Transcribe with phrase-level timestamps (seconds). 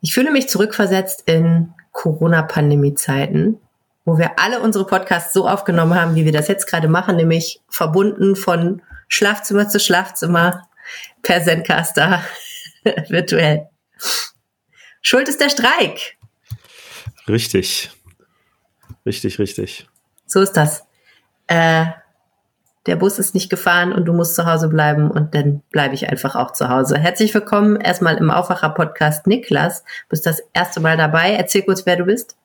[0.00, 3.58] Ich fühle mich zurückversetzt in Corona-Pandemie-Zeiten,
[4.04, 7.60] wo wir alle unsere Podcasts so aufgenommen haben, wie wir das jetzt gerade machen, nämlich
[7.68, 10.68] verbunden von Schlafzimmer zu Schlafzimmer
[11.22, 12.22] per Zencaster
[13.08, 13.68] virtuell.
[15.02, 16.16] Schuld ist der Streik.
[17.26, 17.90] Richtig.
[19.04, 19.88] Richtig, richtig.
[20.26, 20.84] So ist das.
[21.46, 21.86] Äh,
[22.86, 26.08] der Bus ist nicht gefahren und du musst zu Hause bleiben und dann bleibe ich
[26.08, 26.98] einfach auch zu Hause.
[26.98, 29.82] Herzlich willkommen erstmal im Aufwacher-Podcast Niklas.
[29.82, 31.32] Du bist das erste Mal dabei.
[31.32, 32.36] Erzähl kurz, wer du bist.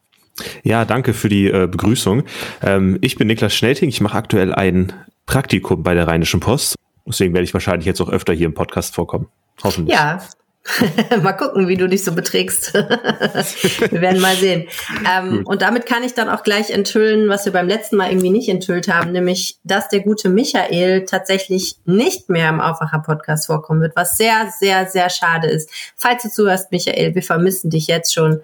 [0.64, 2.24] Ja, danke für die äh, Begrüßung.
[2.62, 3.90] Ähm, ich bin Niklas Schnelting.
[3.90, 4.92] Ich mache aktuell ein
[5.26, 6.76] Praktikum bei der Rheinischen Post.
[7.06, 9.28] Deswegen werde ich wahrscheinlich jetzt auch öfter hier im Podcast vorkommen.
[9.64, 9.96] Hoffentlich.
[9.96, 10.20] Ja,
[11.22, 12.74] mal gucken, wie du dich so beträgst.
[12.74, 14.68] wir werden mal sehen.
[15.10, 18.30] Ähm, und damit kann ich dann auch gleich enthüllen, was wir beim letzten Mal irgendwie
[18.30, 23.96] nicht enthüllt haben, nämlich, dass der gute Michael tatsächlich nicht mehr im Aufwacher-Podcast vorkommen wird,
[23.96, 25.70] was sehr, sehr, sehr schade ist.
[25.98, 28.42] Falls du zuhörst, Michael, wir vermissen dich jetzt schon.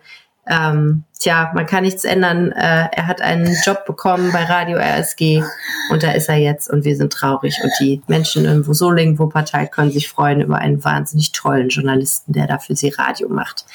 [0.50, 2.52] Ähm, tja, man kann nichts ändern.
[2.52, 5.44] Äh, er hat einen Job bekommen bei Radio RSG
[5.92, 7.60] und da ist er jetzt und wir sind traurig.
[7.64, 12.48] Und die Menschen in Solingen, Wuppertal können sich freuen über einen wahnsinnig tollen Journalisten, der
[12.48, 13.66] da für sie Radio macht.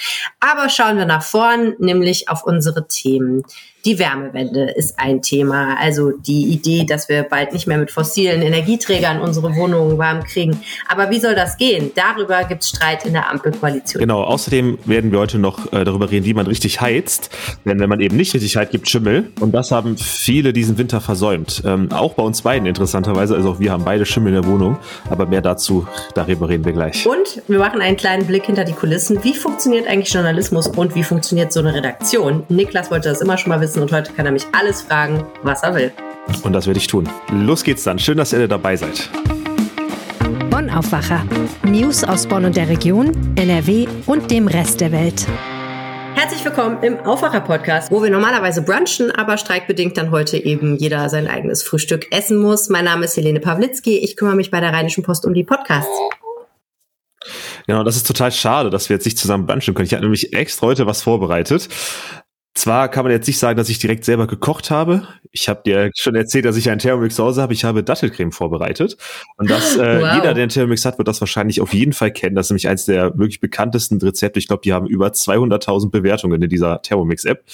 [0.40, 3.44] Aber schauen wir nach vorn, nämlich auf unsere Themen.
[3.84, 5.76] Die Wärmewende ist ein Thema.
[5.78, 10.58] Also die Idee, dass wir bald nicht mehr mit fossilen Energieträgern unsere Wohnungen warm kriegen.
[10.88, 11.90] Aber wie soll das gehen?
[11.94, 14.00] Darüber gibt es Streit in der Ampelkoalition.
[14.00, 17.28] Genau, außerdem werden wir heute noch äh, darüber reden, wie man richtig heizt.
[17.66, 19.30] Denn wenn man eben nicht richtig heizt, gibt Schimmel.
[19.40, 21.62] Und das haben viele diesen Winter versäumt.
[21.66, 23.34] Ähm, auch bei uns beiden interessanterweise.
[23.34, 24.78] Also auch wir haben beide Schimmel in der Wohnung.
[25.10, 27.06] Aber mehr dazu, darüber reden wir gleich.
[27.06, 29.22] Und wir machen einen kleinen Blick hinter die Kulissen.
[29.22, 32.44] Wie funktioniert eigentlich Journalismus und wie funktioniert so eine Redaktion?
[32.48, 35.24] Niklas wollte das immer schon mal wissen wissen und heute kann er mich alles fragen,
[35.42, 35.92] was er will.
[36.42, 37.08] Und das werde ich tun.
[37.32, 37.98] Los geht's dann.
[37.98, 39.10] Schön, dass ihr dabei seid.
[40.50, 41.26] Bonn Aufwacher.
[41.64, 45.26] News aus Bonn und der Region, NRW und dem Rest der Welt.
[46.14, 51.26] Herzlich willkommen im Aufwacher-Podcast, wo wir normalerweise brunchen, aber streikbedingt dann heute eben jeder sein
[51.26, 52.68] eigenes Frühstück essen muss.
[52.68, 53.98] Mein Name ist Helene Pawlitzki.
[53.98, 55.90] Ich kümmere mich bei der Rheinischen Post um die Podcasts.
[57.66, 59.86] Genau, das ist total schade, dass wir jetzt nicht zusammen brunchen können.
[59.86, 61.68] Ich habe nämlich extra heute was vorbereitet.
[62.54, 65.08] Zwar kann man jetzt nicht sagen, dass ich direkt selber gekocht habe.
[65.32, 67.52] Ich habe dir schon erzählt, dass ich einen Thermomix zu Hause habe.
[67.52, 68.96] Ich habe Dattelcreme vorbereitet.
[69.36, 70.14] Und das, äh, wow.
[70.14, 72.36] jeder, der einen Thermomix hat, wird das wahrscheinlich auf jeden Fall kennen.
[72.36, 74.38] Das ist nämlich eines der wirklich bekanntesten Rezepte.
[74.38, 77.44] Ich glaube, die haben über 200.000 Bewertungen in dieser Thermomix-App.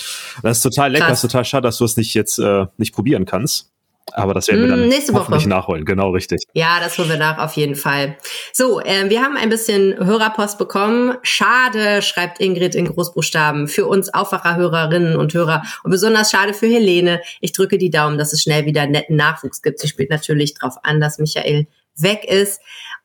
[0.42, 1.06] Das ist total lecker.
[1.06, 1.24] Krass.
[1.24, 3.70] ist total schade, dass du es nicht jetzt äh, nicht probieren kannst.
[4.12, 5.84] Aber das werden wir dann mm, nächste Woche nachholen.
[5.84, 6.42] Genau, richtig.
[6.52, 8.16] Ja, das holen wir nach, auf jeden Fall.
[8.52, 11.16] So, äh, wir haben ein bisschen Hörerpost bekommen.
[11.22, 15.62] Schade, schreibt Ingrid in Großbuchstaben, für uns Aufwacherhörerinnen und Hörer.
[15.84, 17.20] Und besonders schade für Helene.
[17.40, 19.78] Ich drücke die Daumen, dass es schnell wieder netten Nachwuchs gibt.
[19.78, 21.66] Sie spielt natürlich darauf an, dass Michael
[21.96, 22.60] weg ist.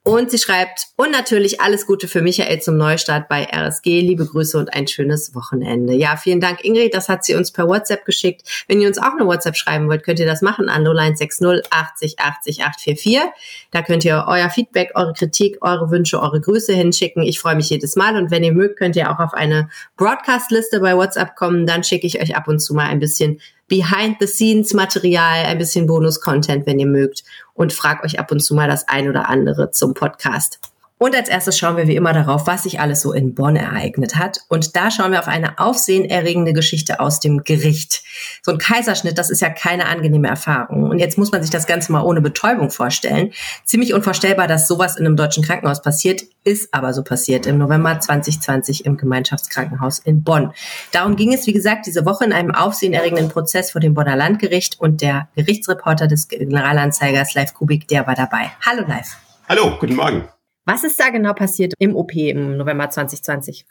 [0.08, 4.02] Und sie schreibt, und natürlich alles Gute für Michael zum Neustart bei RSG.
[4.02, 5.96] Liebe Grüße und ein schönes Wochenende.
[5.96, 6.94] Ja, vielen Dank, Ingrid.
[6.94, 8.44] Das hat sie uns per WhatsApp geschickt.
[8.68, 12.20] Wenn ihr uns auch eine WhatsApp schreiben wollt, könnt ihr das machen an 0160 80
[12.20, 13.20] 80 844.
[13.72, 17.24] Da könnt ihr euer Feedback, eure Kritik, eure Wünsche, eure Grüße hinschicken.
[17.24, 18.16] Ich freue mich jedes Mal.
[18.16, 21.66] Und wenn ihr mögt, könnt ihr auch auf eine Broadcast-Liste bei WhatsApp kommen.
[21.66, 26.80] Dann schicke ich euch ab und zu mal ein bisschen Behind-the-Scenes-Material, ein bisschen Bonus-Content, wenn
[26.80, 30.60] ihr mögt und frag euch ab und zu mal das ein oder andere zum Podcast.
[30.98, 34.16] Und als erstes schauen wir wie immer darauf, was sich alles so in Bonn ereignet
[34.16, 34.40] hat.
[34.48, 38.02] Und da schauen wir auf eine aufsehenerregende Geschichte aus dem Gericht.
[38.42, 40.90] So ein Kaiserschnitt, das ist ja keine angenehme Erfahrung.
[40.90, 43.34] Und jetzt muss man sich das Ganze mal ohne Betäubung vorstellen.
[43.66, 48.00] Ziemlich unvorstellbar, dass sowas in einem deutschen Krankenhaus passiert, ist aber so passiert im November
[48.00, 50.54] 2020 im Gemeinschaftskrankenhaus in Bonn.
[50.94, 54.80] Darum ging es, wie gesagt, diese Woche in einem aufsehenerregenden Prozess vor dem Bonner Landgericht
[54.80, 58.52] und der Gerichtsreporter des Generalanzeigers Live Kubik, der war dabei.
[58.66, 59.18] Hallo Live.
[59.50, 60.35] Hallo, guten Morgen.
[60.66, 63.66] Was ist da genau passiert im OP im November 2020?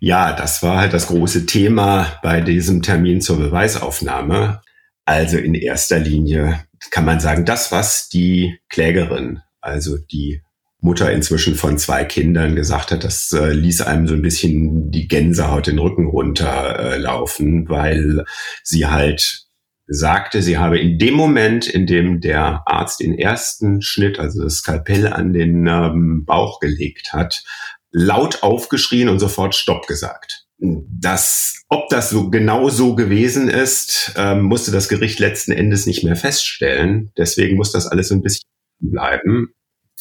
[0.00, 4.60] Ja, das war halt das große Thema bei diesem Termin zur Beweisaufnahme.
[5.04, 10.42] Also in erster Linie kann man sagen, das, was die Klägerin, also die
[10.80, 15.08] Mutter inzwischen von zwei Kindern gesagt hat, das äh, ließ einem so ein bisschen die
[15.08, 18.24] Gänsehaut den Rücken runterlaufen, äh, weil
[18.64, 19.49] sie halt
[19.92, 24.58] sagte, sie habe in dem Moment, in dem der Arzt den ersten Schnitt, also das
[24.58, 27.42] Skalpell an den ähm, Bauch gelegt hat,
[27.90, 30.46] laut aufgeschrien und sofort Stopp gesagt.
[30.58, 36.04] Das, ob das so genau so gewesen ist, ähm, musste das Gericht letzten Endes nicht
[36.04, 37.10] mehr feststellen.
[37.18, 38.44] Deswegen muss das alles so ein bisschen
[38.78, 39.54] bleiben.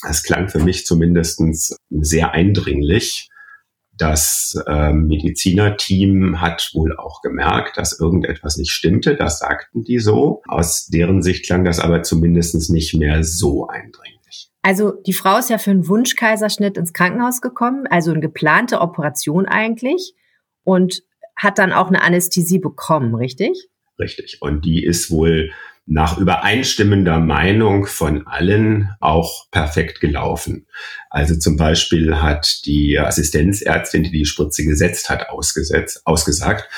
[0.08, 3.29] Es klang für mich zumindestens sehr eindringlich.
[4.00, 9.16] Das ähm, Medizinerteam hat wohl auch gemerkt, dass irgendetwas nicht stimmte.
[9.16, 10.42] Das sagten die so.
[10.48, 14.50] Aus deren Sicht klang das aber zumindest nicht mehr so eindringlich.
[14.64, 19.46] Also die Frau ist ja für einen Wunschkaiserschnitt ins Krankenhaus gekommen, also eine geplante Operation
[19.46, 20.16] eigentlich.
[20.64, 21.04] und
[21.40, 23.70] hat dann auch eine Anästhesie bekommen, richtig?
[23.98, 24.42] Richtig.
[24.42, 25.52] Und die ist wohl
[25.92, 30.68] nach übereinstimmender Meinung von allen auch perfekt gelaufen.
[31.10, 36.70] Also zum Beispiel hat die Assistenzärztin, die die Spritze gesetzt hat, ausgesetzt, ausgesagt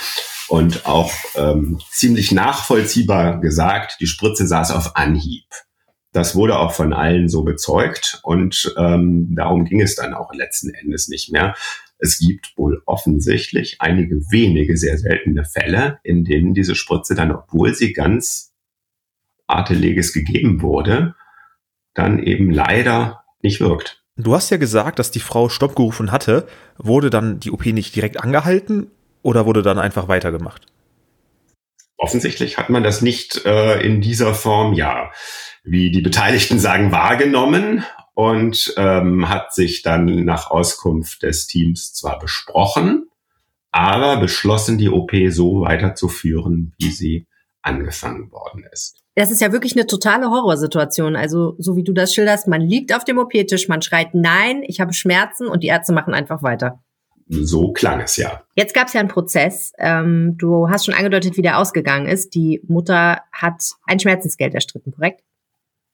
[0.48, 5.46] und auch ähm, ziemlich nachvollziehbar gesagt, die Spritze saß auf Anhieb.
[6.14, 10.74] Das wurde auch von allen so bezeugt und ähm, darum ging es dann auch letzten
[10.74, 11.56] Endes nicht mehr.
[12.00, 17.76] Es gibt wohl offensichtlich einige wenige sehr seltene Fälle, in denen diese Spritze dann, obwohl
[17.76, 18.51] sie ganz
[19.52, 21.16] arteleges gegeben wurde,
[21.94, 24.04] dann eben leider nicht wirkt.
[24.18, 26.48] Du hast ja gesagt, dass die Frau Stopp gerufen hatte.
[26.78, 30.68] Wurde dann die OP nicht direkt angehalten oder wurde dann einfach weitergemacht?
[31.98, 35.12] Offensichtlich hat man das nicht äh, in dieser Form, ja
[35.64, 42.20] wie die Beteiligten sagen, wahrgenommen und ähm, hat sich dann nach Auskunft des Teams zwar
[42.20, 43.08] besprochen,
[43.72, 47.28] aber beschlossen, die OP so weiterzuführen, wie sie
[47.62, 49.01] angefangen worden ist.
[49.16, 51.16] Das ist ja wirklich eine totale Horrorsituation.
[51.16, 54.80] Also, so wie du das schilderst, man liegt auf dem OP-Tisch, man schreit Nein, ich
[54.80, 56.80] habe Schmerzen und die Ärzte machen einfach weiter.
[57.28, 58.44] So klang es ja.
[58.56, 59.72] Jetzt gab es ja einen Prozess.
[59.78, 62.36] Ähm, du hast schon angedeutet, wie der ausgegangen ist.
[62.36, 65.22] Die Mutter hat ein Schmerzensgeld erstritten, korrekt?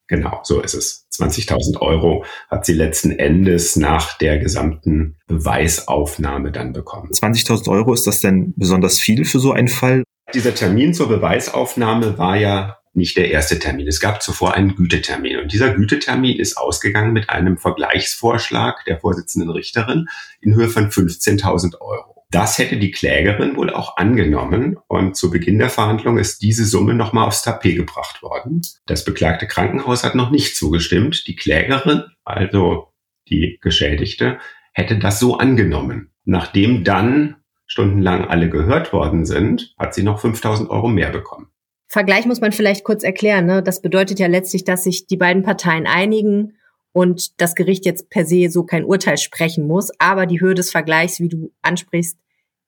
[0.08, 1.06] Genau, so ist es.
[1.14, 7.12] 20.000 Euro hat sie letzten Endes nach der gesamten Beweisaufnahme dann bekommen.
[7.12, 10.04] 20.000 Euro, ist das denn besonders viel für so einen Fall?
[10.34, 13.88] Dieser Termin zur Beweisaufnahme war ja nicht der erste Termin.
[13.88, 15.38] Es gab zuvor einen Gütetermin.
[15.38, 20.08] Und dieser Gütetermin ist ausgegangen mit einem Vergleichsvorschlag der Vorsitzenden Richterin
[20.42, 22.26] in Höhe von 15.000 Euro.
[22.30, 26.94] Das hätte die Klägerin wohl auch angenommen und zu Beginn der Verhandlung ist diese Summe
[26.94, 28.62] nochmal aufs Tapet gebracht worden.
[28.86, 31.26] Das beklagte Krankenhaus hat noch nicht zugestimmt.
[31.28, 32.92] Die Klägerin, also
[33.30, 34.40] die Geschädigte,
[34.74, 36.12] hätte das so angenommen.
[36.26, 41.48] Nachdem dann stundenlang alle gehört worden sind, hat sie noch 5000 Euro mehr bekommen.
[41.88, 43.46] Vergleich muss man vielleicht kurz erklären.
[43.46, 43.64] Ne?
[43.64, 46.58] Das bedeutet ja letztlich, dass sich die beiden Parteien einigen
[46.92, 49.92] und das Gericht jetzt per se so kein Urteil sprechen muss.
[50.00, 52.18] Aber die Höhe des Vergleichs, wie du ansprichst,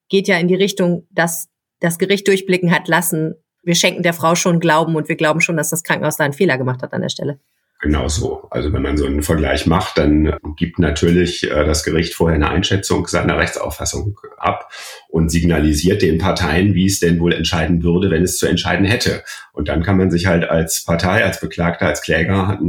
[0.07, 1.49] geht ja in die Richtung, dass
[1.79, 5.57] das Gericht durchblicken hat lassen, wir schenken der Frau schon Glauben und wir glauben schon,
[5.57, 7.39] dass das Krankenhaus da einen Fehler gemacht hat an der Stelle.
[7.81, 8.45] Genau so.
[8.51, 12.49] Also wenn man so einen Vergleich macht, dann gibt natürlich äh, das Gericht vorher eine
[12.49, 14.69] Einschätzung seiner Rechtsauffassung ab
[15.07, 19.23] und signalisiert den Parteien, wie es denn wohl entscheiden würde, wenn es zu entscheiden hätte.
[19.53, 22.59] Und dann kann man sich halt als Partei, als Beklagter, als Kläger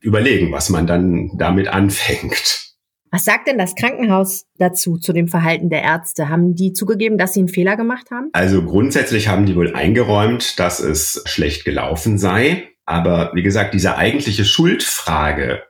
[0.00, 2.68] überlegen, was man dann damit anfängt.
[3.10, 6.28] Was sagt denn das Krankenhaus dazu, zu dem Verhalten der Ärzte?
[6.28, 8.28] Haben die zugegeben, dass sie einen Fehler gemacht haben?
[8.32, 12.68] Also grundsätzlich haben die wohl eingeräumt, dass es schlecht gelaufen sei.
[12.88, 15.62] Aber wie gesagt, diese eigentliche Schuldfrage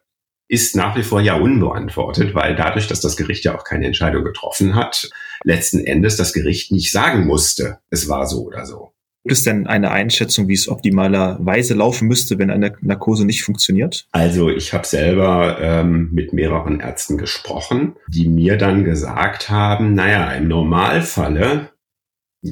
[0.47, 4.23] ist nach wie vor ja unbeantwortet, weil dadurch, dass das Gericht ja auch keine Entscheidung
[4.23, 5.11] getroffen hat,
[5.43, 8.93] letzten Endes das Gericht nicht sagen musste, es war so oder so.
[9.25, 14.07] Gibt es denn eine Einschätzung, wie es optimalerweise laufen müsste, wenn eine Narkose nicht funktioniert?
[14.13, 20.31] Also ich habe selber ähm, mit mehreren Ärzten gesprochen, die mir dann gesagt haben, naja,
[20.35, 21.71] im Normalfalle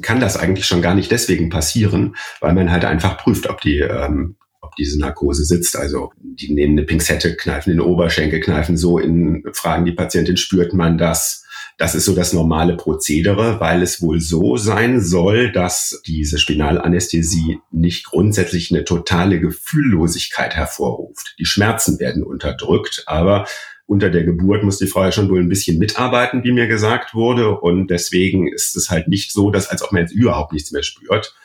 [0.01, 3.79] kann das eigentlich schon gar nicht deswegen passieren, weil man halt einfach prüft, ob die
[3.79, 4.35] ähm,
[4.77, 5.75] diese Narkose sitzt.
[5.75, 10.37] Also die nehmen eine Pinzette, kneifen in den Oberschenkel, kneifen so in, fragen die Patientin,
[10.37, 11.43] spürt man das?
[11.77, 17.59] Das ist so das normale Prozedere, weil es wohl so sein soll, dass diese Spinalanästhesie
[17.71, 21.35] nicht grundsätzlich eine totale Gefühllosigkeit hervorruft.
[21.37, 23.45] Die Schmerzen werden unterdrückt, aber
[23.85, 27.13] unter der Geburt muss die Frau ja schon wohl ein bisschen mitarbeiten, wie mir gesagt
[27.13, 27.57] wurde.
[27.57, 30.83] Und deswegen ist es halt nicht so, dass als ob man jetzt überhaupt nichts mehr
[30.83, 31.35] spürt.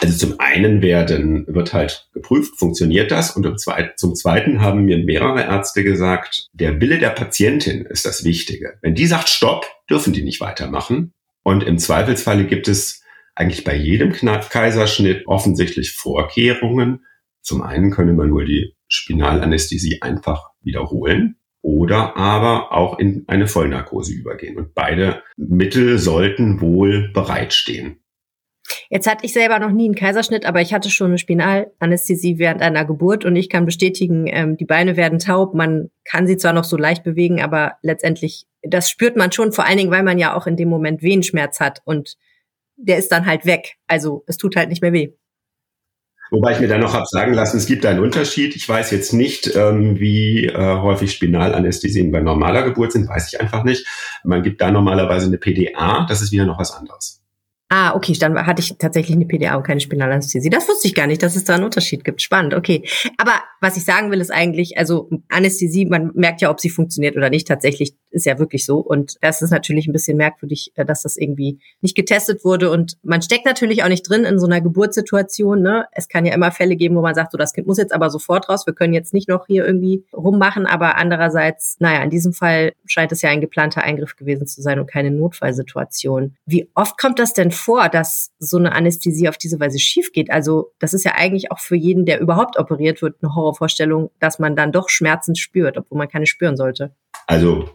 [0.00, 3.32] Also zum einen werden, wird halt geprüft, funktioniert das?
[3.32, 3.58] Und
[3.96, 8.78] zum Zweiten haben mir mehrere Ärzte gesagt, der Wille der Patientin ist das Wichtige.
[8.80, 11.14] Wenn die sagt Stopp, dürfen die nicht weitermachen.
[11.42, 13.02] Und im Zweifelsfalle gibt es
[13.34, 17.04] eigentlich bei jedem Kaiserschnitt offensichtlich Vorkehrungen.
[17.42, 24.12] Zum einen könne man nur die Spinalanästhesie einfach wiederholen oder aber auch in eine Vollnarkose
[24.12, 24.56] übergehen.
[24.56, 28.00] Und beide Mittel sollten wohl bereitstehen.
[28.90, 32.62] Jetzt hatte ich selber noch nie einen Kaiserschnitt, aber ich hatte schon eine Spinalanästhesie während
[32.62, 35.54] einer Geburt und ich kann bestätigen, ähm, die Beine werden taub.
[35.54, 39.66] Man kann sie zwar noch so leicht bewegen, aber letztendlich, das spürt man schon, vor
[39.66, 42.16] allen Dingen, weil man ja auch in dem Moment Wehenschmerz hat und
[42.76, 43.76] der ist dann halt weg.
[43.86, 45.10] Also es tut halt nicht mehr weh.
[46.30, 48.54] Wobei ich mir dann noch habe sagen lassen, es gibt einen Unterschied.
[48.54, 53.40] Ich weiß jetzt nicht, ähm, wie äh, häufig Spinalanästhesien bei normaler Geburt sind, weiß ich
[53.40, 53.86] einfach nicht.
[54.24, 57.22] Man gibt da normalerweise eine PDA, das ist wieder noch was anderes.
[57.70, 60.48] Ah, okay, dann hatte ich tatsächlich eine PDA und keine Spinalanästhesie.
[60.48, 62.22] Das wusste ich gar nicht, dass es da einen Unterschied gibt.
[62.22, 62.82] Spannend, okay.
[63.18, 67.16] Aber was ich sagen will, ist eigentlich, also Anästhesie, man merkt ja, ob sie funktioniert
[67.16, 67.46] oder nicht.
[67.46, 68.78] Tatsächlich ist ja wirklich so.
[68.78, 72.70] Und das ist natürlich ein bisschen merkwürdig, äh, dass das irgendwie nicht getestet wurde.
[72.70, 75.62] Und man steckt natürlich auch nicht drin in so einer Geburtssituation.
[75.62, 75.86] Ne?
[75.92, 78.10] Es kann ja immer Fälle geben, wo man sagt, so das Kind muss jetzt aber
[78.10, 78.66] sofort raus.
[78.66, 80.66] Wir können jetzt nicht noch hier irgendwie rummachen.
[80.66, 84.78] Aber andererseits, naja, in diesem Fall scheint es ja ein geplanter Eingriff gewesen zu sein
[84.78, 86.36] und keine Notfallsituation.
[86.44, 90.30] Wie oft kommt das denn vor, dass so eine Anästhesie auf diese Weise schief geht?
[90.30, 94.38] Also das ist ja eigentlich auch für jeden, der überhaupt operiert wird, eine Horrorvorstellung, dass
[94.38, 96.92] man dann doch Schmerzen spürt, obwohl man keine spüren sollte.
[97.26, 97.68] Also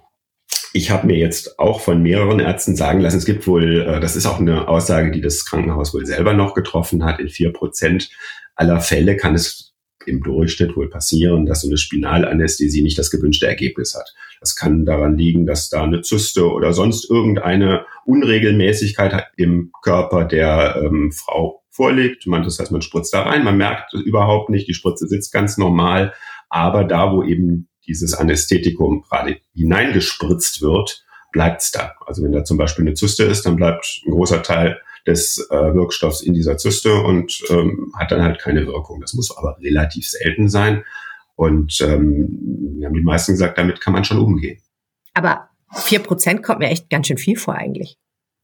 [0.73, 4.15] ich habe mir jetzt auch von mehreren Ärzten sagen lassen, es gibt wohl, äh, das
[4.15, 8.09] ist auch eine Aussage, die das Krankenhaus wohl selber noch getroffen hat, in vier Prozent
[8.55, 9.73] aller Fälle kann es
[10.05, 14.13] im Durchschnitt wohl passieren, dass so eine Spinalanästhesie nicht das gewünschte Ergebnis hat.
[14.41, 20.81] Das kann daran liegen, dass da eine Zyste oder sonst irgendeine Unregelmäßigkeit im Körper der
[20.83, 22.27] ähm, Frau vorliegt.
[22.27, 25.57] Man, das heißt, man spritzt da rein, man merkt überhaupt nicht, die Spritze sitzt ganz
[25.57, 26.13] normal,
[26.49, 31.93] aber da, wo eben dieses Anästhetikum gerade hineingespritzt wird, bleibt's da.
[32.05, 35.73] Also wenn da zum Beispiel eine Zyste ist, dann bleibt ein großer Teil des äh,
[35.73, 39.01] Wirkstoffs in dieser Zyste und ähm, hat dann halt keine Wirkung.
[39.01, 40.83] Das muss aber relativ selten sein.
[41.35, 44.61] Und ähm, wir haben die meisten gesagt, damit kann man schon umgehen.
[45.13, 47.97] Aber vier Prozent kommt mir echt ganz schön viel vor eigentlich.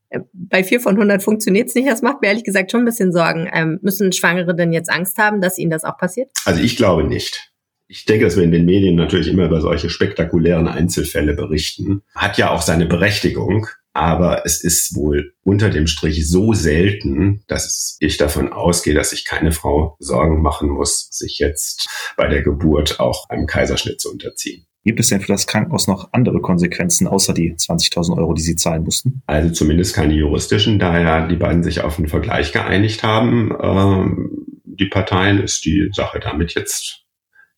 [0.10, 1.88] Äh, bei vier von 100 funktioniert's nicht.
[1.88, 3.50] Das macht mir ehrlich gesagt schon ein bisschen Sorgen.
[3.54, 6.32] Ähm, müssen Schwangere denn jetzt Angst haben, dass ihnen das auch passiert?
[6.46, 7.49] Also ich glaube nicht
[7.90, 12.04] ich denke, dass wir in den Medien natürlich immer über solche spektakulären Einzelfälle berichten.
[12.14, 17.98] Hat ja auch seine Berechtigung, aber es ist wohl unter dem Strich so selten, dass
[18.00, 23.00] ich davon ausgehe, dass sich keine Frau Sorgen machen muss, sich jetzt bei der Geburt
[23.00, 24.68] auch einem Kaiserschnitt zu unterziehen.
[24.86, 28.56] Gibt es denn für das Krankenhaus noch andere Konsequenzen außer die 20.000 Euro, die Sie
[28.56, 29.24] zahlen mussten?
[29.26, 33.52] Also zumindest keine juristischen, da ja die beiden sich auf einen Vergleich geeinigt haben.
[33.62, 34.30] Ähm,
[34.64, 37.04] die Parteien ist die Sache damit jetzt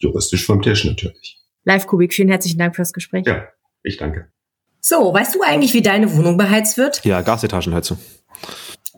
[0.04, 1.40] juristisch vom Tisch natürlich.
[1.64, 3.26] Live Kubik, vielen herzlichen Dank fürs Gespräch.
[3.26, 3.48] Ja,
[3.84, 4.32] ich danke.
[4.80, 7.06] So, weißt du eigentlich, wie deine Wohnung beheizt wird?
[7.06, 8.00] Ja, Gasetagenheizung.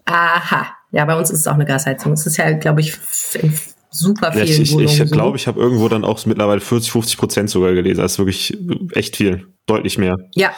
[0.06, 0.68] Aha.
[0.92, 2.14] Ja, bei uns ist es auch eine Gasheizung.
[2.14, 2.98] Es ist ja, glaube ich,
[3.34, 3.54] in
[3.90, 4.88] super vielen ja, ich, Wohnungen.
[4.88, 8.02] Ich, ich glaube, ich habe irgendwo dann auch mittlerweile 40, 50 Prozent sogar gelesen.
[8.02, 8.58] Das ist wirklich
[8.94, 10.18] echt viel deutlich mehr.
[10.36, 10.54] Ja,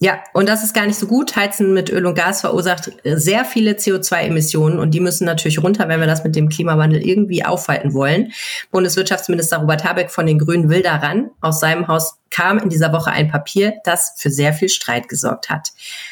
[0.00, 1.36] ja, und das ist gar nicht so gut.
[1.36, 6.00] Heizen mit Öl und Gas verursacht sehr viele CO2-Emissionen und die müssen natürlich runter, wenn
[6.00, 8.32] wir das mit dem Klimawandel irgendwie aufhalten wollen.
[8.70, 11.30] Bundeswirtschaftsminister Robert Habeck von den Grünen will daran.
[11.40, 15.50] Aus seinem Haus kam in dieser Woche ein Papier, das für sehr viel Streit gesorgt
[15.50, 15.70] hat.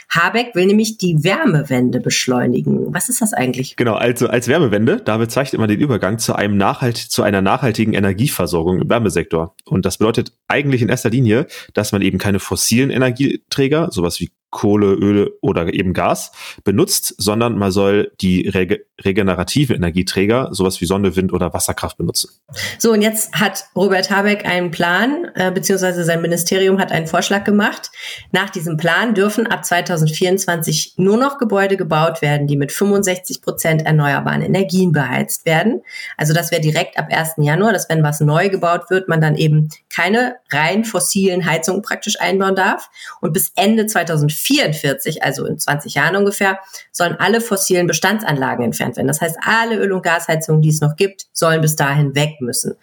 [0.08, 2.94] Habeck will nämlich die Wärmewende beschleunigen.
[2.94, 3.74] Was ist das eigentlich?
[3.74, 7.92] Genau, also als Wärmewende, da bezeichnet man den Übergang zu einem nachhalt, zu einer nachhaltigen
[7.92, 9.56] Energieversorgung im Wärmesektor.
[9.64, 14.30] Und das bedeutet eigentlich in erster Linie, dass man eben keine fossilen Energieträger, sowas wie
[14.52, 16.30] Kohle, Öl oder eben Gas
[16.62, 22.30] benutzt, sondern man soll die rege regenerative Energieträger, sowas wie Sonne, Wind oder Wasserkraft benutzen.
[22.78, 27.42] So, und jetzt hat Robert Habeck einen Plan, äh, beziehungsweise sein Ministerium hat einen Vorschlag
[27.42, 27.90] gemacht.
[28.30, 33.82] Nach diesem Plan dürfen ab 2024 nur noch Gebäude gebaut werden, die mit 65 Prozent
[33.82, 35.82] erneuerbaren Energien beheizt werden.
[36.16, 37.34] Also das wäre direkt ab 1.
[37.38, 42.20] Januar, dass wenn was neu gebaut wird, man dann eben keine rein fossilen Heizungen praktisch
[42.20, 42.88] einbauen darf.
[43.20, 46.58] Und bis Ende 2024 2044, also in 20 Jahren ungefähr,
[46.90, 49.08] sollen alle fossilen Bestandsanlagen entfernt werden.
[49.08, 52.74] Das heißt, alle Öl- und Gasheizungen, die es noch gibt, sollen bis dahin weg müssen.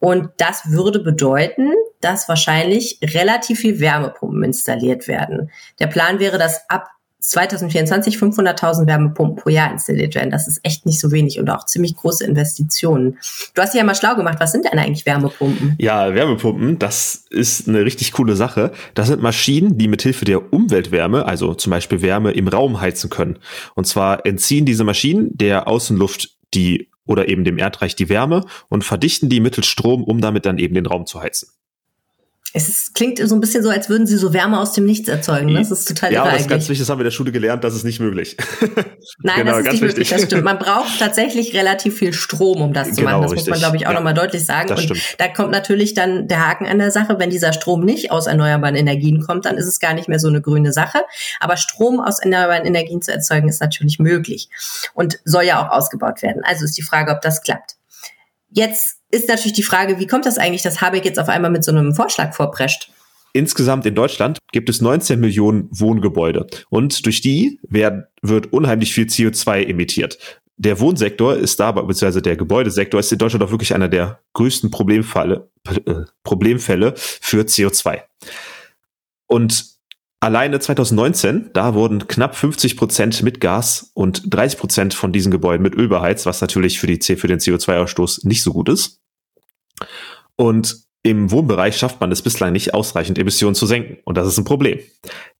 [0.00, 5.50] Und das würde bedeuten, dass wahrscheinlich relativ viel Wärmepumpen installiert werden.
[5.78, 6.90] Der Plan wäre, dass ab
[7.28, 10.30] 2024 500.000 Wärmepumpen pro Jahr installiert werden.
[10.30, 13.18] Das ist echt nicht so wenig und auch ziemlich große Investitionen.
[13.54, 14.36] Du hast dich ja mal schlau gemacht.
[14.40, 15.76] Was sind denn eigentlich Wärmepumpen?
[15.78, 18.72] Ja, Wärmepumpen, das ist eine richtig coole Sache.
[18.94, 23.38] Das sind Maschinen, die mithilfe der Umweltwärme, also zum Beispiel Wärme im Raum heizen können.
[23.74, 28.84] Und zwar entziehen diese Maschinen der Außenluft die oder eben dem Erdreich die Wärme und
[28.84, 31.48] verdichten die mittels Strom, um damit dann eben den Raum zu heizen.
[32.56, 35.08] Es ist, klingt so ein bisschen so, als würden sie so Wärme aus dem Nichts
[35.08, 35.46] erzeugen.
[35.46, 35.58] Ne?
[35.58, 37.32] Das ist total Ja, aber das ist ganz wichtig, das haben wir in der Schule
[37.32, 38.36] gelernt, das ist nicht möglich.
[39.18, 40.44] Nein, genau, das ist nicht möglich, das stimmt.
[40.44, 43.22] Man braucht tatsächlich relativ viel Strom, um das zu genau, machen.
[43.22, 43.48] Das richtig.
[43.48, 44.70] muss man, glaube ich, auch ja, nochmal deutlich sagen.
[44.70, 45.00] Und stimmt.
[45.18, 48.76] da kommt natürlich dann der Haken an der Sache, wenn dieser Strom nicht aus erneuerbaren
[48.76, 51.00] Energien kommt, dann ist es gar nicht mehr so eine grüne Sache.
[51.40, 54.48] Aber Strom aus erneuerbaren Energien zu erzeugen, ist natürlich möglich
[54.94, 56.42] und soll ja auch ausgebaut werden.
[56.44, 57.74] Also ist die Frage, ob das klappt.
[58.50, 61.64] Jetzt ist natürlich die Frage, wie kommt das eigentlich, dass Habeck jetzt auf einmal mit
[61.64, 62.90] so einem Vorschlag vorprescht?
[63.32, 69.06] Insgesamt in Deutschland gibt es 19 Millionen Wohngebäude und durch die werden, wird unheimlich viel
[69.06, 70.18] CO2 emittiert.
[70.56, 74.70] Der Wohnsektor ist da, beziehungsweise der Gebäudesektor ist in Deutschland auch wirklich einer der größten
[74.70, 78.02] Problemfälle, äh, Problemfälle für CO2.
[79.26, 79.74] Und
[80.24, 85.62] Alleine 2019, da wurden knapp 50 Prozent mit Gas und 30 Prozent von diesen Gebäuden
[85.62, 89.02] mit Öl beheizt, was natürlich für, die, für den CO2-Ausstoß nicht so gut ist.
[90.36, 93.98] Und im Wohnbereich schafft man es bislang nicht, ausreichend Emissionen zu senken.
[94.04, 94.78] Und das ist ein Problem.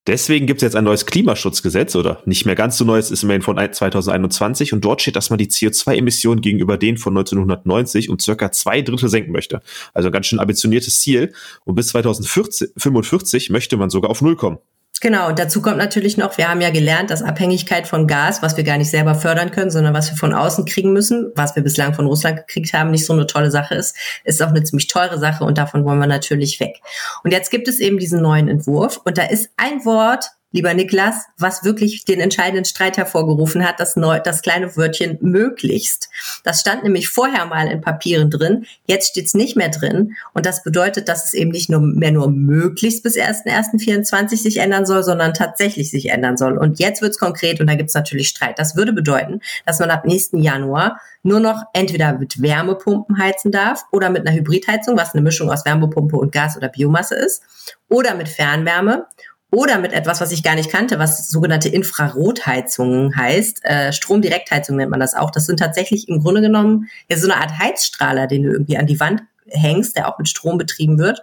[0.05, 3.41] Deswegen gibt es jetzt ein neues Klimaschutzgesetz oder nicht mehr ganz so neues, ist immerhin
[3.41, 8.51] von 2021 und dort steht, dass man die CO2-Emissionen gegenüber denen von 1990 um circa
[8.51, 9.63] zwei Drittel senken möchte.
[9.95, 11.33] Also ein ganz schön ambitioniertes Ziel.
[11.63, 14.59] Und bis 2045 möchte man sogar auf Null kommen.
[15.01, 18.55] Genau, und dazu kommt natürlich noch, wir haben ja gelernt, dass Abhängigkeit von Gas, was
[18.55, 21.63] wir gar nicht selber fördern können, sondern was wir von außen kriegen müssen, was wir
[21.63, 24.87] bislang von Russland gekriegt haben, nicht so eine tolle Sache ist, ist auch eine ziemlich
[24.87, 26.79] teure Sache und davon wollen wir natürlich weg.
[27.23, 31.25] Und jetzt gibt es eben diesen neuen Entwurf und da ist ein Wort, lieber Niklas,
[31.37, 36.09] was wirklich den entscheidenden Streit hervorgerufen hat, das, neu, das kleine Wörtchen möglichst.
[36.45, 40.15] Das stand nämlich vorher mal in Papieren drin, jetzt steht es nicht mehr drin.
[40.33, 44.85] Und das bedeutet, dass es eben nicht nur mehr nur möglichst bis 1.1.24 sich ändern
[44.85, 46.57] soll, sondern tatsächlich sich ändern soll.
[46.57, 48.57] Und jetzt wird es konkret und da gibt es natürlich Streit.
[48.57, 53.83] Das würde bedeuten, dass man ab nächsten Januar nur noch entweder mit Wärmepumpen heizen darf
[53.91, 57.43] oder mit einer Hybridheizung, was eine Mischung aus Wärmepumpe und Gas oder Biomasse ist,
[57.89, 59.07] oder mit Fernwärme
[59.55, 63.63] oder mit etwas, was ich gar nicht kannte, was sogenannte Infrarotheizungen heißt.
[63.63, 65.31] Äh, Stromdirektheizung nennt man das auch.
[65.31, 68.85] Das sind tatsächlich im Grunde genommen ja, so eine Art Heizstrahler, den du irgendwie an
[68.85, 71.21] die Wand hängst, der auch mit Strom betrieben wird.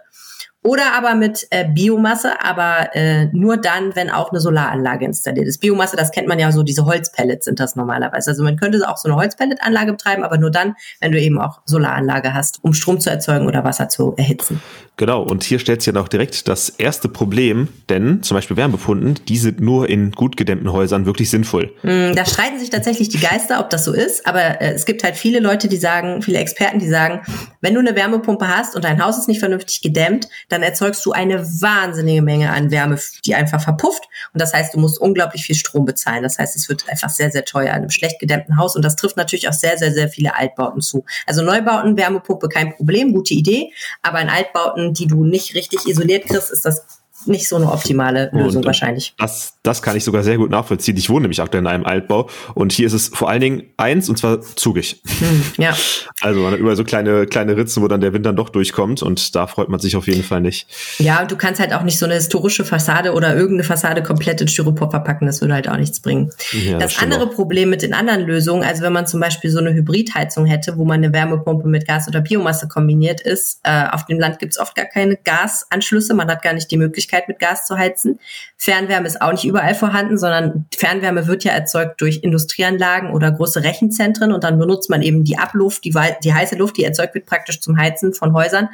[0.63, 5.59] Oder aber mit äh, Biomasse, aber äh, nur dann, wenn auch eine Solaranlage installiert ist.
[5.59, 8.31] Biomasse, das kennt man ja so, diese Holzpellets sind das normalerweise.
[8.31, 11.59] Also man könnte auch so eine Holzpelletanlage betreiben, aber nur dann, wenn du eben auch
[11.65, 14.61] Solaranlage hast, um Strom zu erzeugen oder Wasser zu erhitzen.
[14.95, 19.15] Genau, und hier stellt sich ja auch direkt das erste Problem, denn zum Beispiel Wärmepumpen,
[19.27, 21.73] die sind nur in gut gedämmten Häusern wirklich sinnvoll.
[21.81, 25.03] Hm, da streiten sich tatsächlich die Geister, ob das so ist, aber äh, es gibt
[25.03, 27.21] halt viele Leute, die sagen, viele Experten, die sagen,
[27.59, 31.11] wenn du eine Wärmepumpe hast und dein Haus ist nicht vernünftig gedämmt, dann erzeugst du
[31.11, 34.03] eine wahnsinnige Menge an Wärme, die einfach verpufft.
[34.33, 36.21] Und das heißt, du musst unglaublich viel Strom bezahlen.
[36.21, 38.75] Das heißt, es wird einfach sehr, sehr teuer in einem schlecht gedämmten Haus.
[38.75, 41.05] Und das trifft natürlich auch sehr, sehr, sehr viele Altbauten zu.
[41.25, 43.71] Also Neubauten, Wärmepumpe, kein Problem, gute Idee.
[44.03, 48.29] Aber in Altbauten, die du nicht richtig isoliert kriegst, ist das nicht so eine optimale
[48.33, 49.13] Lösung und wahrscheinlich.
[49.17, 50.97] Das, das kann ich sogar sehr gut nachvollziehen.
[50.97, 54.09] Ich wohne nämlich aktuell in einem Altbau und hier ist es vor allen Dingen eins
[54.09, 55.01] und zwar zugig.
[55.19, 55.75] Hm, ja.
[56.21, 59.03] Also man hat überall so kleine, kleine Ritzen, wo dann der Wind dann doch durchkommt
[59.03, 60.67] und da freut man sich auf jeden Fall nicht.
[60.99, 64.39] Ja, und du kannst halt auch nicht so eine historische Fassade oder irgendeine Fassade komplett
[64.39, 65.25] in Styropor verpacken.
[65.25, 66.31] Das würde halt auch nichts bringen.
[66.53, 67.33] Ja, das, das andere auch.
[67.33, 70.85] Problem mit den anderen Lösungen, also wenn man zum Beispiel so eine Hybridheizung hätte, wo
[70.85, 74.59] man eine Wärmepumpe mit Gas oder Biomasse kombiniert ist, äh, auf dem Land gibt es
[74.59, 76.13] oft gar keine Gasanschlüsse.
[76.13, 78.19] Man hat gar nicht die Möglichkeit, Möglichkeit, mit Gas zu heizen.
[78.57, 83.63] Fernwärme ist auch nicht überall vorhanden, sondern Fernwärme wird ja erzeugt durch Industrieanlagen oder große
[83.63, 87.25] Rechenzentren und dann benutzt man eben die Abluft, die, die heiße Luft, die erzeugt wird
[87.25, 88.69] praktisch zum Heizen von Häusern.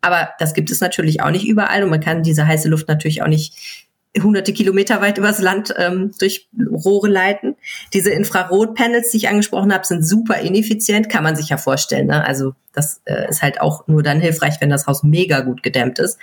[0.00, 3.22] Aber das gibt es natürlich auch nicht überall und man kann diese heiße Luft natürlich
[3.22, 3.86] auch nicht
[4.22, 7.56] hunderte Kilometer weit übers Land ähm, durch Rohre leiten.
[7.92, 12.06] Diese Infrarotpanels, die ich angesprochen habe, sind super ineffizient, kann man sich ja vorstellen.
[12.06, 12.24] Ne?
[12.24, 15.98] Also das äh, ist halt auch nur dann hilfreich, wenn das Haus mega gut gedämmt
[15.98, 16.18] ist.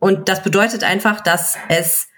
[0.00, 2.08] Und das bedeutet einfach, dass es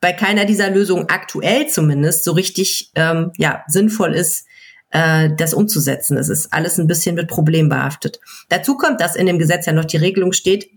[0.00, 4.46] bei keiner dieser Lösungen aktuell zumindest so richtig ähm, ja, sinnvoll ist,
[4.90, 6.16] äh, das umzusetzen.
[6.16, 8.20] Es ist alles ein bisschen mit Problem behaftet.
[8.48, 10.70] Dazu kommt, dass in dem Gesetz ja noch die Regelung steht,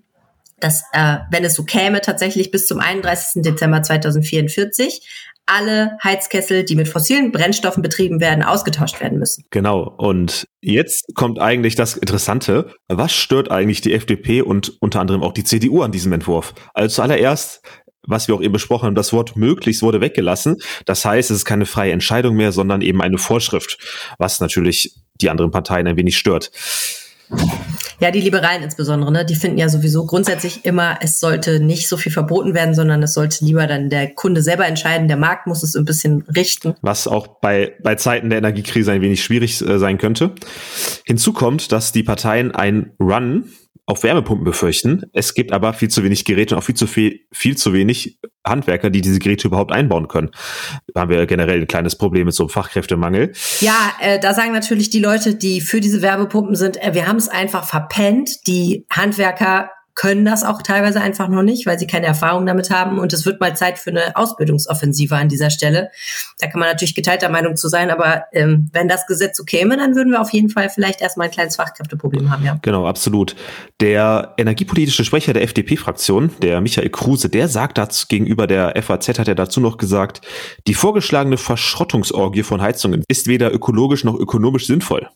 [0.59, 3.43] dass, äh, wenn es so käme, tatsächlich bis zum 31.
[3.43, 9.43] Dezember 2044 alle Heizkessel, die mit fossilen Brennstoffen betrieben werden, ausgetauscht werden müssen.
[9.51, 9.93] Genau.
[9.97, 12.73] Und jetzt kommt eigentlich das Interessante.
[12.87, 16.53] Was stört eigentlich die FDP und unter anderem auch die CDU an diesem Entwurf?
[16.73, 17.61] Also zuallererst
[18.05, 20.57] was wir auch eben besprochen haben, das Wort möglichst wurde weggelassen.
[20.85, 23.77] Das heißt, es ist keine freie Entscheidung mehr, sondern eben eine Vorschrift,
[24.17, 26.51] was natürlich die anderen Parteien ein wenig stört.
[27.99, 31.95] Ja, die Liberalen insbesondere, ne, die finden ja sowieso grundsätzlich immer, es sollte nicht so
[31.95, 35.07] viel verboten werden, sondern es sollte lieber dann der Kunde selber entscheiden.
[35.07, 36.75] Der Markt muss es ein bisschen richten.
[36.81, 40.31] Was auch bei, bei Zeiten der Energiekrise ein wenig schwierig äh, sein könnte.
[41.05, 43.45] Hinzu kommt, dass die Parteien ein Run
[43.85, 45.03] auf Wärmepumpen befürchten.
[45.11, 48.17] Es gibt aber viel zu wenig Geräte und auch viel zu viel, viel zu wenig
[48.45, 50.31] Handwerker, die diese Geräte überhaupt einbauen können.
[50.93, 53.33] Da haben wir generell ein kleines Problem mit so einem Fachkräftemangel.
[53.59, 57.17] Ja, äh, da sagen natürlich die Leute, die für diese Wärmepumpen sind, äh, wir haben
[57.17, 58.47] es einfach verpennt.
[58.47, 62.99] Die Handwerker können das auch teilweise einfach noch nicht, weil sie keine Erfahrung damit haben.
[62.99, 65.91] Und es wird mal Zeit für eine Ausbildungsoffensive an dieser Stelle.
[66.39, 69.77] Da kann man natürlich geteilter Meinung zu sein, aber ähm, wenn das Gesetz so käme,
[69.77, 72.57] dann würden wir auf jeden Fall vielleicht erstmal ein kleines Fachkräfteproblem haben, ja.
[72.61, 73.35] Genau, absolut.
[73.79, 79.27] Der energiepolitische Sprecher der FDP-Fraktion, der Michael Kruse, der sagt dazu gegenüber der FAZ, hat
[79.27, 80.21] er dazu noch gesagt,
[80.67, 85.09] die vorgeschlagene Verschrottungsorgie von Heizungen ist weder ökologisch noch ökonomisch sinnvoll.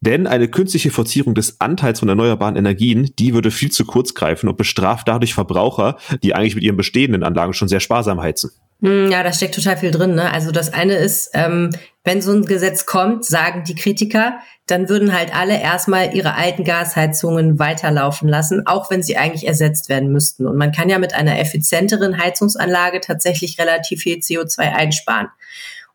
[0.00, 4.14] Denn eine künstliche Verzierung des Anteils von erneuerbaren Energien, die würde viel zu kurz kurz
[4.14, 8.50] greifen und bestraft dadurch Verbraucher, die eigentlich mit ihren bestehenden Anlagen schon sehr sparsam heizen.
[8.82, 10.14] Hm, ja, da steckt total viel drin.
[10.14, 10.30] Ne?
[10.30, 11.70] Also das eine ist, ähm,
[12.04, 16.62] wenn so ein Gesetz kommt, sagen die Kritiker, dann würden halt alle erstmal ihre alten
[16.62, 20.46] Gasheizungen weiterlaufen lassen, auch wenn sie eigentlich ersetzt werden müssten.
[20.46, 25.28] Und man kann ja mit einer effizienteren Heizungsanlage tatsächlich relativ viel CO2 einsparen.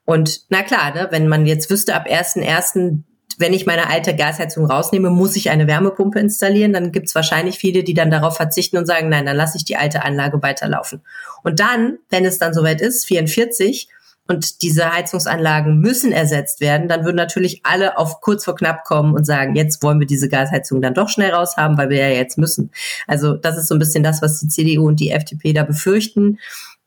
[0.03, 3.03] Und na klar, ne, wenn man jetzt wüsste, ab 1.1.,
[3.41, 7.57] wenn ich meine alte Gasheizung rausnehme, muss ich eine Wärmepumpe installieren, dann gibt es wahrscheinlich
[7.57, 11.01] viele, die dann darauf verzichten und sagen, nein, dann lasse ich die alte Anlage weiterlaufen.
[11.43, 13.89] Und dann, wenn es dann soweit ist, 44,
[14.31, 19.13] und diese Heizungsanlagen müssen ersetzt werden, dann würden natürlich alle auf kurz vor knapp kommen
[19.13, 22.37] und sagen, jetzt wollen wir diese Gasheizung dann doch schnell raushaben, weil wir ja jetzt
[22.37, 22.71] müssen.
[23.07, 26.39] Also das ist so ein bisschen das, was die CDU und die FDP da befürchten.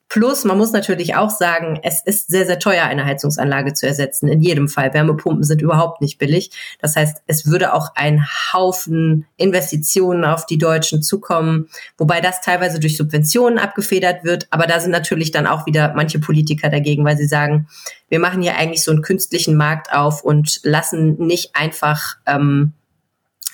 [0.08, 4.28] Plus, man muss natürlich auch sagen, es ist sehr, sehr teuer, eine Heizungsanlage zu ersetzen.
[4.28, 4.94] In jedem Fall.
[4.94, 6.50] Wärmepumpen sind überhaupt nicht billig.
[6.80, 12.78] Das heißt, es würde auch ein Haufen Investitionen auf die Deutschen zukommen, wobei das teilweise
[12.78, 14.46] durch Subventionen abgefedert wird.
[14.50, 17.66] Aber da sind natürlich dann auch wieder manche Politiker dagegen, weil sie sagen,
[18.08, 22.72] wir machen hier eigentlich so einen künstlichen Markt auf und lassen nicht einfach ähm,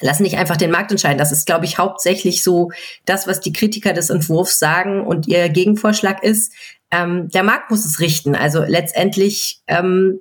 [0.00, 1.18] lassen nicht einfach den Markt entscheiden.
[1.18, 2.70] Das ist, glaube ich, hauptsächlich so
[3.04, 6.52] das, was die Kritiker des Entwurfs sagen und ihr Gegenvorschlag ist.
[6.90, 8.34] Ähm, der Markt muss es richten.
[8.34, 10.20] Also letztendlich ähm,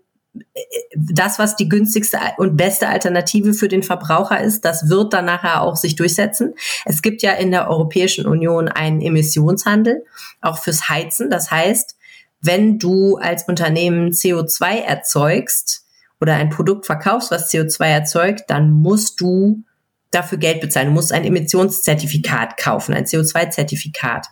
[0.95, 5.61] das, was die günstigste und beste Alternative für den Verbraucher ist, das wird dann nachher
[5.61, 6.53] auch sich durchsetzen.
[6.85, 10.05] Es gibt ja in der Europäischen Union einen Emissionshandel,
[10.41, 11.29] auch fürs Heizen.
[11.29, 11.97] Das heißt,
[12.41, 15.85] wenn du als Unternehmen CO2 erzeugst
[16.21, 19.63] oder ein Produkt verkaufst, was CO2 erzeugt, dann musst du
[20.11, 20.87] dafür Geld bezahlen.
[20.87, 24.27] Du musst ein Emissionszertifikat kaufen, ein CO2-Zertifikat.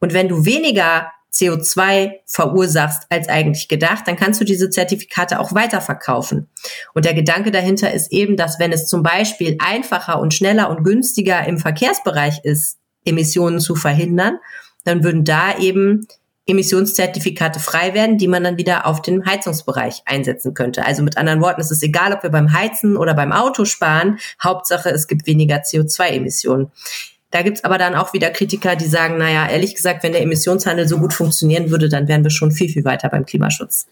[0.00, 5.54] Und wenn du weniger CO2 verursachst als eigentlich gedacht, dann kannst du diese Zertifikate auch
[5.54, 6.48] weiterverkaufen.
[6.94, 10.84] Und der Gedanke dahinter ist eben, dass wenn es zum Beispiel einfacher und schneller und
[10.84, 14.38] günstiger im Verkehrsbereich ist, Emissionen zu verhindern,
[14.84, 16.06] dann würden da eben
[16.48, 20.84] Emissionszertifikate frei werden, die man dann wieder auf den Heizungsbereich einsetzen könnte.
[20.84, 24.18] Also mit anderen Worten, es ist egal, ob wir beim Heizen oder beim Auto sparen.
[24.42, 26.72] Hauptsache, es gibt weniger CO2-Emissionen.
[27.30, 30.88] Da gibt's aber dann auch wieder Kritiker, die sagen, naja, ehrlich gesagt, wenn der Emissionshandel
[30.88, 33.86] so gut funktionieren würde, dann wären wir schon viel, viel weiter beim Klimaschutz.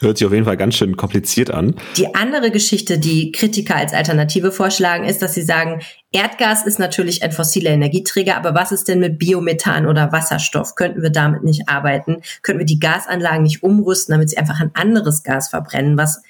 [0.00, 1.74] Hört sich auf jeden Fall ganz schön kompliziert an.
[1.96, 5.80] Die andere Geschichte, die Kritiker als Alternative vorschlagen, ist, dass sie sagen,
[6.12, 10.76] Erdgas ist natürlich ein fossiler Energieträger, aber was ist denn mit Biomethan oder Wasserstoff?
[10.76, 12.22] Könnten wir damit nicht arbeiten?
[12.42, 16.22] Könnten wir die Gasanlagen nicht umrüsten, damit sie einfach ein anderes Gas verbrennen, was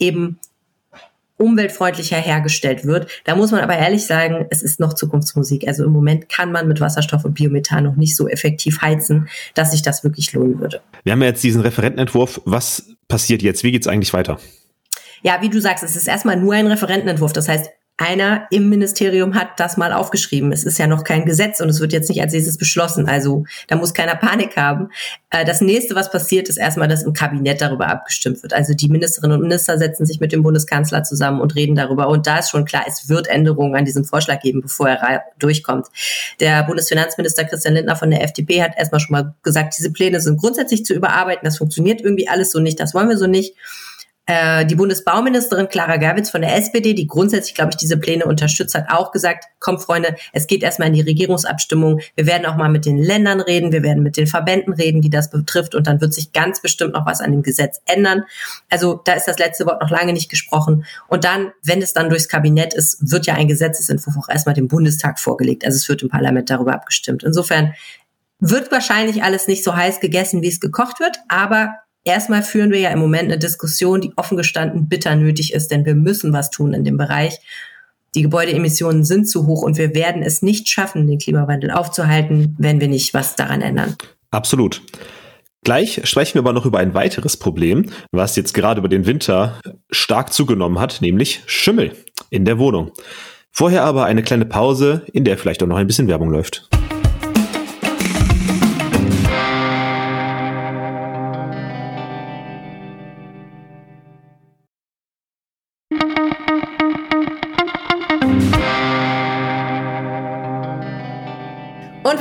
[0.00, 0.40] eben
[1.42, 3.08] umweltfreundlicher hergestellt wird.
[3.24, 5.66] Da muss man aber ehrlich sagen, es ist noch Zukunftsmusik.
[5.66, 9.72] Also im Moment kann man mit Wasserstoff und Biomethan noch nicht so effektiv heizen, dass
[9.72, 10.80] sich das wirklich lohnen würde.
[11.02, 12.40] Wir haben ja jetzt diesen Referentenentwurf.
[12.44, 13.64] Was passiert jetzt?
[13.64, 14.38] Wie geht es eigentlich weiter?
[15.22, 17.32] Ja, wie du sagst, es ist erstmal nur ein Referentenentwurf.
[17.32, 20.50] Das heißt, einer im Ministerium hat das mal aufgeschrieben.
[20.50, 23.06] Es ist ja noch kein Gesetz und es wird jetzt nicht als nächstes beschlossen.
[23.06, 24.88] Also da muss keiner Panik haben.
[25.30, 28.54] Äh, das nächste, was passiert, ist erstmal, dass im Kabinett darüber abgestimmt wird.
[28.54, 32.08] Also die Ministerinnen und Minister setzen sich mit dem Bundeskanzler zusammen und reden darüber.
[32.08, 35.86] Und da ist schon klar, es wird Änderungen an diesem Vorschlag geben, bevor er durchkommt.
[36.40, 40.40] Der Bundesfinanzminister Christian Lindner von der FDP hat erstmal schon mal gesagt, diese Pläne sind
[40.40, 41.44] grundsätzlich zu überarbeiten.
[41.44, 42.80] Das funktioniert irgendwie alles so nicht.
[42.80, 43.54] Das wollen wir so nicht.
[44.26, 48.76] Äh, die Bundesbauministerin Clara Gerwitz von der SPD, die grundsätzlich, glaube ich, diese Pläne unterstützt,
[48.76, 52.00] hat auch gesagt, komm Freunde, es geht erstmal in die Regierungsabstimmung.
[52.14, 55.10] Wir werden auch mal mit den Ländern reden, wir werden mit den Verbänden reden, die
[55.10, 58.22] das betrifft und dann wird sich ganz bestimmt noch was an dem Gesetz ändern.
[58.70, 60.84] Also da ist das letzte Wort noch lange nicht gesprochen.
[61.08, 64.68] Und dann, wenn es dann durchs Kabinett ist, wird ja ein Gesetzesentwurf auch erstmal dem
[64.68, 65.64] Bundestag vorgelegt.
[65.64, 67.24] Also es wird im Parlament darüber abgestimmt.
[67.24, 67.74] Insofern
[68.38, 71.74] wird wahrscheinlich alles nicht so heiß gegessen, wie es gekocht wird, aber
[72.04, 75.84] Erstmal führen wir ja im Moment eine Diskussion, die offen gestanden bitter nötig ist, denn
[75.84, 77.38] wir müssen was tun in dem Bereich.
[78.14, 82.80] Die Gebäudeemissionen sind zu hoch und wir werden es nicht schaffen, den Klimawandel aufzuhalten, wenn
[82.80, 83.96] wir nicht was daran ändern.
[84.30, 84.82] Absolut.
[85.64, 89.60] Gleich sprechen wir aber noch über ein weiteres Problem, was jetzt gerade über den Winter
[89.92, 91.92] stark zugenommen hat, nämlich Schimmel
[92.30, 92.90] in der Wohnung.
[93.52, 96.68] Vorher aber eine kleine Pause, in der vielleicht auch noch ein bisschen Werbung läuft.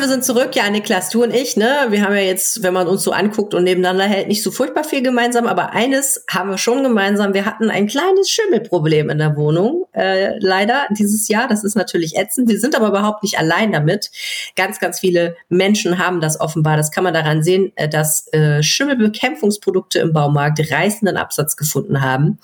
[0.01, 1.85] Wir sind zurück, ja, Niklas, du und ich, ne?
[1.89, 4.83] Wir haben ja jetzt, wenn man uns so anguckt und nebeneinander hält, nicht so furchtbar
[4.83, 7.33] viel gemeinsam, aber eines haben wir schon gemeinsam.
[7.33, 11.47] Wir hatten ein kleines Schimmelproblem in der Wohnung, äh, leider dieses Jahr.
[11.47, 12.49] Das ist natürlich ätzend.
[12.49, 14.09] Wir sind aber überhaupt nicht allein damit.
[14.55, 16.77] Ganz, ganz viele Menschen haben das offenbar.
[16.77, 22.39] Das kann man daran sehen, äh, dass äh, Schimmelbekämpfungsprodukte im Baumarkt reißenden Absatz gefunden haben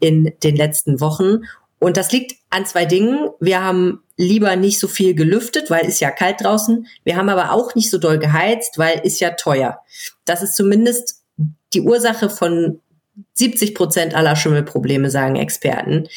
[0.00, 1.44] in den letzten Wochen.
[1.78, 3.30] Und das liegt an zwei Dingen.
[3.38, 6.86] Wir haben lieber nicht so viel gelüftet, weil ist ja kalt draußen.
[7.04, 9.80] Wir haben aber auch nicht so doll geheizt, weil ist ja teuer.
[10.24, 11.22] Das ist zumindest
[11.74, 12.80] die Ursache von
[13.34, 16.08] 70 Prozent aller Schimmelprobleme, sagen Experten.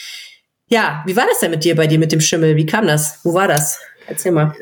[0.68, 2.56] Ja, wie war das denn mit dir bei dir mit dem Schimmel?
[2.56, 3.20] Wie kam das?
[3.24, 3.80] Wo war das?
[4.08, 4.54] Erzähl mal.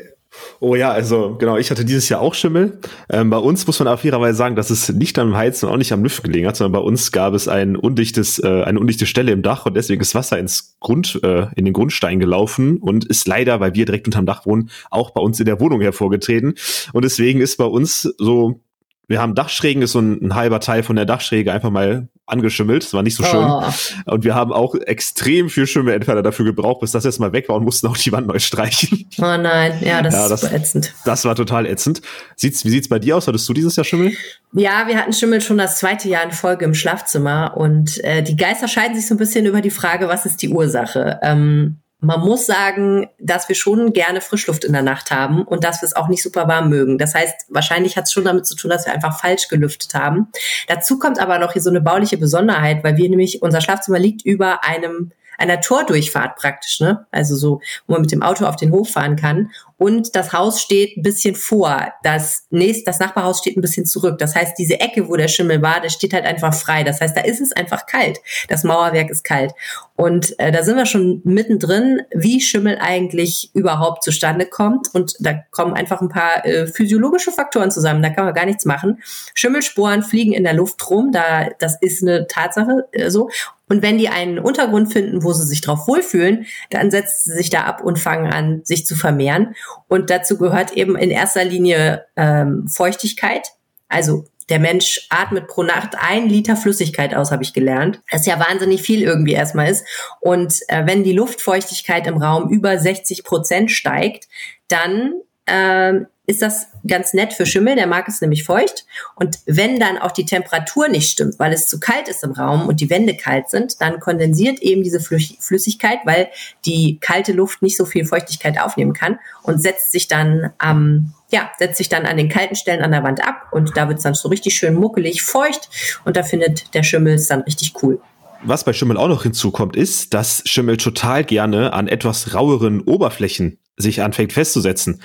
[0.60, 2.78] Oh ja, also genau, ich hatte dieses Jahr auch Schimmel.
[3.10, 5.78] Ähm, bei uns muss man auf fairerweise sagen, dass es nicht am Heizen und auch
[5.78, 9.06] nicht am Lüften gelegen hat, sondern bei uns gab es ein undichtes, äh, eine undichte
[9.06, 13.04] Stelle im Dach und deswegen ist Wasser ins Grund, äh, in den Grundstein gelaufen und
[13.04, 16.54] ist leider, weil wir direkt unterm Dach wohnen, auch bei uns in der Wohnung hervorgetreten.
[16.92, 18.60] Und deswegen ist bei uns so
[19.08, 22.84] wir haben Dachschrägen, ist so ein, ein, halber Teil von der Dachschräge einfach mal angeschimmelt.
[22.84, 23.42] Das war nicht so schön.
[23.42, 23.64] Oh.
[24.04, 27.56] Und wir haben auch extrem viel Schimmelentferner dafür gebraucht, bis das jetzt mal weg war
[27.56, 29.06] und mussten auch die Wand neu streichen.
[29.16, 30.94] Oh nein, ja, das, ja, das ist ätzend.
[31.06, 32.02] Das war total ätzend.
[32.36, 33.26] Sieht's, wie sieht's bei dir aus?
[33.26, 34.12] Hattest du dieses Jahr Schimmel?
[34.52, 38.36] Ja, wir hatten Schimmel schon das zweite Jahr in Folge im Schlafzimmer und äh, die
[38.36, 41.18] Geister scheiden sich so ein bisschen über die Frage, was ist die Ursache?
[41.22, 45.82] Ähm, man muss sagen, dass wir schon gerne Frischluft in der Nacht haben und dass
[45.82, 46.96] wir es auch nicht super warm mögen.
[46.96, 50.28] Das heißt, wahrscheinlich hat es schon damit zu tun, dass wir einfach falsch gelüftet haben.
[50.68, 54.24] Dazu kommt aber noch hier so eine bauliche Besonderheit, weil wir nämlich, unser Schlafzimmer liegt
[54.24, 57.06] über einem einer Tordurchfahrt praktisch, ne?
[57.10, 59.50] Also so, wo man mit dem Auto auf den Hof fahren kann.
[59.78, 61.92] Und das Haus steht ein bisschen vor.
[62.02, 64.18] Das nächste, das Nachbarhaus steht ein bisschen zurück.
[64.18, 66.82] Das heißt, diese Ecke, wo der Schimmel war, der steht halt einfach frei.
[66.82, 68.18] Das heißt, da ist es einfach kalt.
[68.48, 69.52] Das Mauerwerk ist kalt.
[69.94, 74.92] Und äh, da sind wir schon mittendrin, wie Schimmel eigentlich überhaupt zustande kommt.
[74.94, 78.02] Und da kommen einfach ein paar äh, physiologische Faktoren zusammen.
[78.02, 79.00] Da kann man gar nichts machen.
[79.34, 81.12] Schimmelsporen fliegen in der Luft rum.
[81.12, 83.30] Da, das ist eine Tatsache äh, so.
[83.68, 87.50] Und wenn die einen Untergrund finden, wo sie sich drauf wohlfühlen, dann setzen sie sich
[87.50, 89.54] da ab und fangen an, sich zu vermehren.
[89.88, 93.48] Und dazu gehört eben in erster Linie ähm, Feuchtigkeit.
[93.88, 98.00] Also der Mensch atmet pro Nacht ein Liter Flüssigkeit aus, habe ich gelernt.
[98.10, 99.86] Das ja wahnsinnig viel irgendwie erstmal ist.
[100.20, 104.28] Und äh, wenn die Luftfeuchtigkeit im Raum über 60 Prozent steigt,
[104.68, 105.12] dann
[105.46, 108.84] äh, ist das ganz nett für Schimmel, der mag es nämlich feucht.
[109.14, 112.68] Und wenn dann auch die Temperatur nicht stimmt, weil es zu kalt ist im Raum
[112.68, 116.28] und die Wände kalt sind, dann kondensiert eben diese Flüssigkeit, weil
[116.66, 121.50] die kalte Luft nicht so viel Feuchtigkeit aufnehmen kann und setzt sich dann am ja,
[121.58, 124.04] setzt sich dann an den kalten Stellen an der Wand ab und da wird es
[124.04, 125.68] dann so richtig schön muckelig, feucht
[126.06, 128.00] und da findet der Schimmel es dann richtig cool.
[128.42, 133.58] Was bei Schimmel auch noch hinzukommt, ist, dass Schimmel total gerne an etwas raueren Oberflächen
[133.76, 135.02] sich anfängt festzusetzen.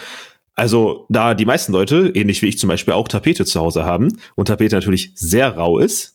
[0.56, 4.20] Also, da die meisten Leute, ähnlich wie ich zum Beispiel auch Tapete zu Hause haben
[4.36, 6.14] und Tapete natürlich sehr rau ist,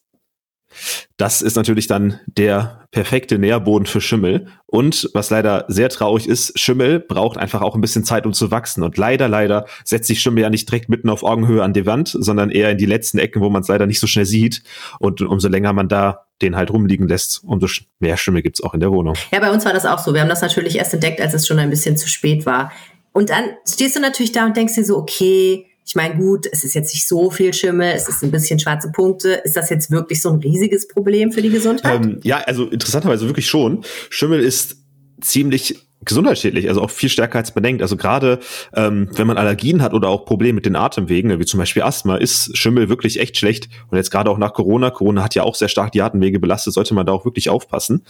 [1.16, 4.48] das ist natürlich dann der perfekte Nährboden für Schimmel.
[4.66, 8.51] Und was leider sehr traurig ist, Schimmel braucht einfach auch ein bisschen Zeit, um zu
[8.51, 8.83] wachsen.
[8.83, 12.16] Und leider, leider setzt sich Schimmel ja nicht direkt mitten auf Augenhöhe an die Wand,
[12.18, 14.62] sondern eher in die letzten Ecken, wo man es leider nicht so schnell sieht.
[15.01, 17.66] Und umso länger man da den halt rumliegen lässt, umso
[17.98, 19.16] mehr Schimmel gibt's auch in der Wohnung.
[19.33, 20.14] Ja, bei uns war das auch so.
[20.14, 22.70] Wir haben das natürlich erst entdeckt, als es schon ein bisschen zu spät war.
[23.12, 26.64] Und dann stehst du natürlich da und denkst dir so, okay, ich meine, gut, es
[26.64, 29.40] ist jetzt nicht so viel Schimmel, es ist ein bisschen schwarze Punkte.
[29.44, 32.04] Ist das jetzt wirklich so ein riesiges Problem für die Gesundheit?
[32.04, 33.84] Ähm, ja, also interessanterweise wirklich schon.
[34.10, 34.76] Schimmel ist
[35.22, 37.82] ziemlich gesundheitsschädlich, also auch viel stärker als man denkt.
[37.82, 38.38] Also gerade
[38.74, 42.16] ähm, wenn man Allergien hat oder auch Probleme mit den Atemwegen, wie zum Beispiel Asthma,
[42.16, 43.68] ist Schimmel wirklich echt schlecht.
[43.90, 46.74] Und jetzt gerade auch nach Corona, Corona hat ja auch sehr stark die Atemwege belastet,
[46.74, 48.04] sollte man da auch wirklich aufpassen.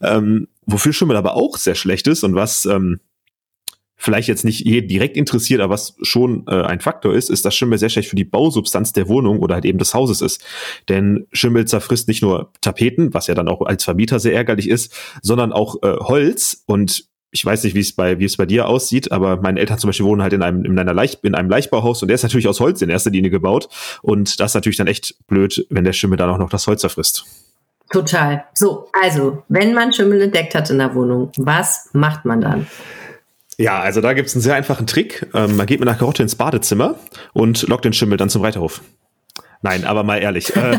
[0.00, 3.00] Ähm, wofür Schimmel aber auch sehr schlecht ist und was ähm,
[4.02, 7.54] vielleicht jetzt nicht jeden direkt interessiert, aber was schon äh, ein Faktor ist, ist, dass
[7.54, 10.44] Schimmel sehr schlecht für die Bausubstanz der Wohnung oder halt eben des Hauses ist.
[10.88, 14.92] Denn Schimmel zerfrisst nicht nur Tapeten, was ja dann auch als Vermieter sehr ärgerlich ist,
[15.22, 18.68] sondern auch äh, Holz und ich weiß nicht, wie es bei wie es bei dir
[18.68, 21.48] aussieht, aber meine Eltern zum Beispiel wohnen halt in einem in einer Leicht, in einem
[21.48, 23.68] Leichtbauhaus und der ist natürlich aus Holz in erster Linie gebaut
[24.02, 26.82] und das ist natürlich dann echt blöd, wenn der Schimmel dann auch noch das Holz
[26.82, 27.24] zerfrisst.
[27.90, 28.44] Total.
[28.54, 32.66] So, also wenn man Schimmel entdeckt hat in der Wohnung, was macht man dann?
[33.58, 35.26] Ja, also da gibt's einen sehr einfachen Trick.
[35.34, 36.96] Ähm, man geht mit einer Karotte ins Badezimmer
[37.32, 38.80] und lockt den Schimmel dann zum Reiterhof.
[39.64, 40.54] Nein, aber mal ehrlich.
[40.56, 40.78] Äh,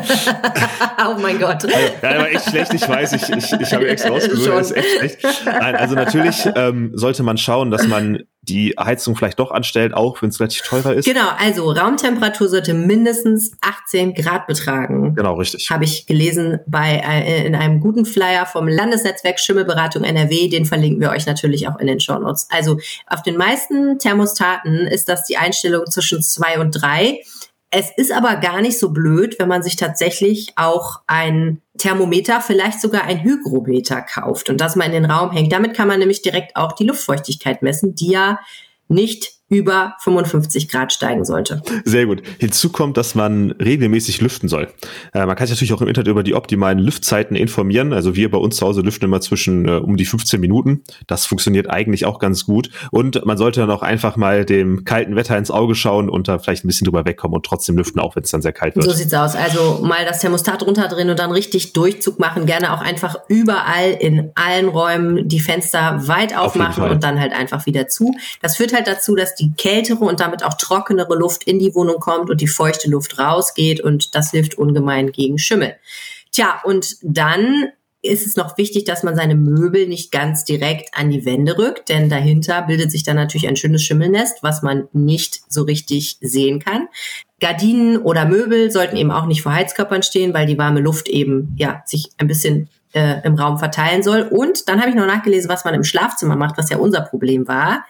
[1.07, 1.63] oh mein Gott.
[1.63, 4.77] Also, ja, aber echt schlecht, ich weiß, ich, ich, ich habe extra rausgesucht, das ist
[4.77, 5.45] echt schlecht.
[5.45, 10.21] Nein, also natürlich ähm, sollte man schauen, dass man die Heizung vielleicht doch anstellt, auch
[10.21, 11.05] wenn es relativ teurer ist.
[11.05, 15.15] Genau, also Raumtemperatur sollte mindestens 18 Grad betragen.
[15.15, 15.69] Genau, richtig.
[15.69, 20.99] Habe ich gelesen bei äh, in einem guten Flyer vom Landesnetzwerk Schimmelberatung NRW, den verlinken
[20.99, 22.47] wir euch natürlich auch in den Show Notes.
[22.49, 27.21] Also auf den meisten Thermostaten ist das die Einstellung zwischen zwei und drei.
[27.75, 32.79] Es ist aber gar nicht so blöd, wenn man sich tatsächlich auch ein Thermometer, vielleicht
[32.79, 35.51] sogar ein Hygrometer kauft und das mal in den Raum hängt.
[35.51, 38.39] Damit kann man nämlich direkt auch die Luftfeuchtigkeit messen, die ja
[38.89, 41.61] nicht über 55 Grad steigen sollte.
[41.85, 42.21] Sehr gut.
[42.39, 44.67] Hinzu kommt, dass man regelmäßig lüften soll.
[45.13, 47.93] Äh, man kann sich natürlich auch im Internet über die optimalen Lüftzeiten informieren.
[47.93, 50.83] Also wir bei uns zu Hause lüften immer zwischen äh, um die 15 Minuten.
[51.07, 52.69] Das funktioniert eigentlich auch ganz gut.
[52.91, 56.39] Und man sollte dann auch einfach mal dem kalten Wetter ins Auge schauen und da
[56.39, 58.85] vielleicht ein bisschen drüber wegkommen und trotzdem lüften, auch wenn es dann sehr kalt wird.
[58.85, 59.35] So sieht's aus.
[59.35, 62.45] Also mal das Thermostat runterdrehen und dann richtig Durchzug machen.
[62.45, 67.33] Gerne auch einfach überall in allen Räumen die Fenster weit aufmachen Auf und dann halt
[67.33, 68.13] einfach wieder zu.
[68.41, 71.99] Das führt halt dazu, dass die kältere und damit auch trockenere Luft in die Wohnung
[71.99, 75.75] kommt und die feuchte Luft rausgeht und das hilft ungemein gegen Schimmel.
[76.31, 77.69] Tja, und dann
[78.01, 81.87] ist es noch wichtig, dass man seine Möbel nicht ganz direkt an die Wände rückt,
[81.87, 86.59] denn dahinter bildet sich dann natürlich ein schönes Schimmelnest, was man nicht so richtig sehen
[86.59, 86.89] kann.
[87.39, 91.55] Gardinen oder Möbel sollten eben auch nicht vor Heizkörpern stehen, weil die warme Luft eben
[91.57, 94.23] ja sich ein bisschen äh, im Raum verteilen soll.
[94.23, 97.47] Und dann habe ich noch nachgelesen, was man im Schlafzimmer macht, was ja unser Problem
[97.47, 97.85] war.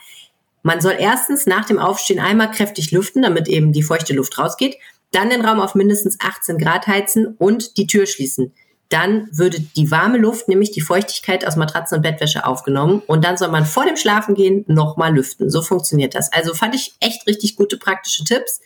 [0.63, 4.77] Man soll erstens nach dem Aufstehen einmal kräftig lüften, damit eben die feuchte Luft rausgeht,
[5.11, 8.53] dann den Raum auf mindestens 18 Grad heizen und die Tür schließen.
[8.89, 13.37] Dann würde die warme Luft, nämlich die Feuchtigkeit aus Matratzen und Bettwäsche aufgenommen und dann
[13.37, 15.49] soll man vor dem Schlafengehen nochmal lüften.
[15.49, 16.31] So funktioniert das.
[16.31, 18.61] Also fand ich echt richtig gute praktische Tipps.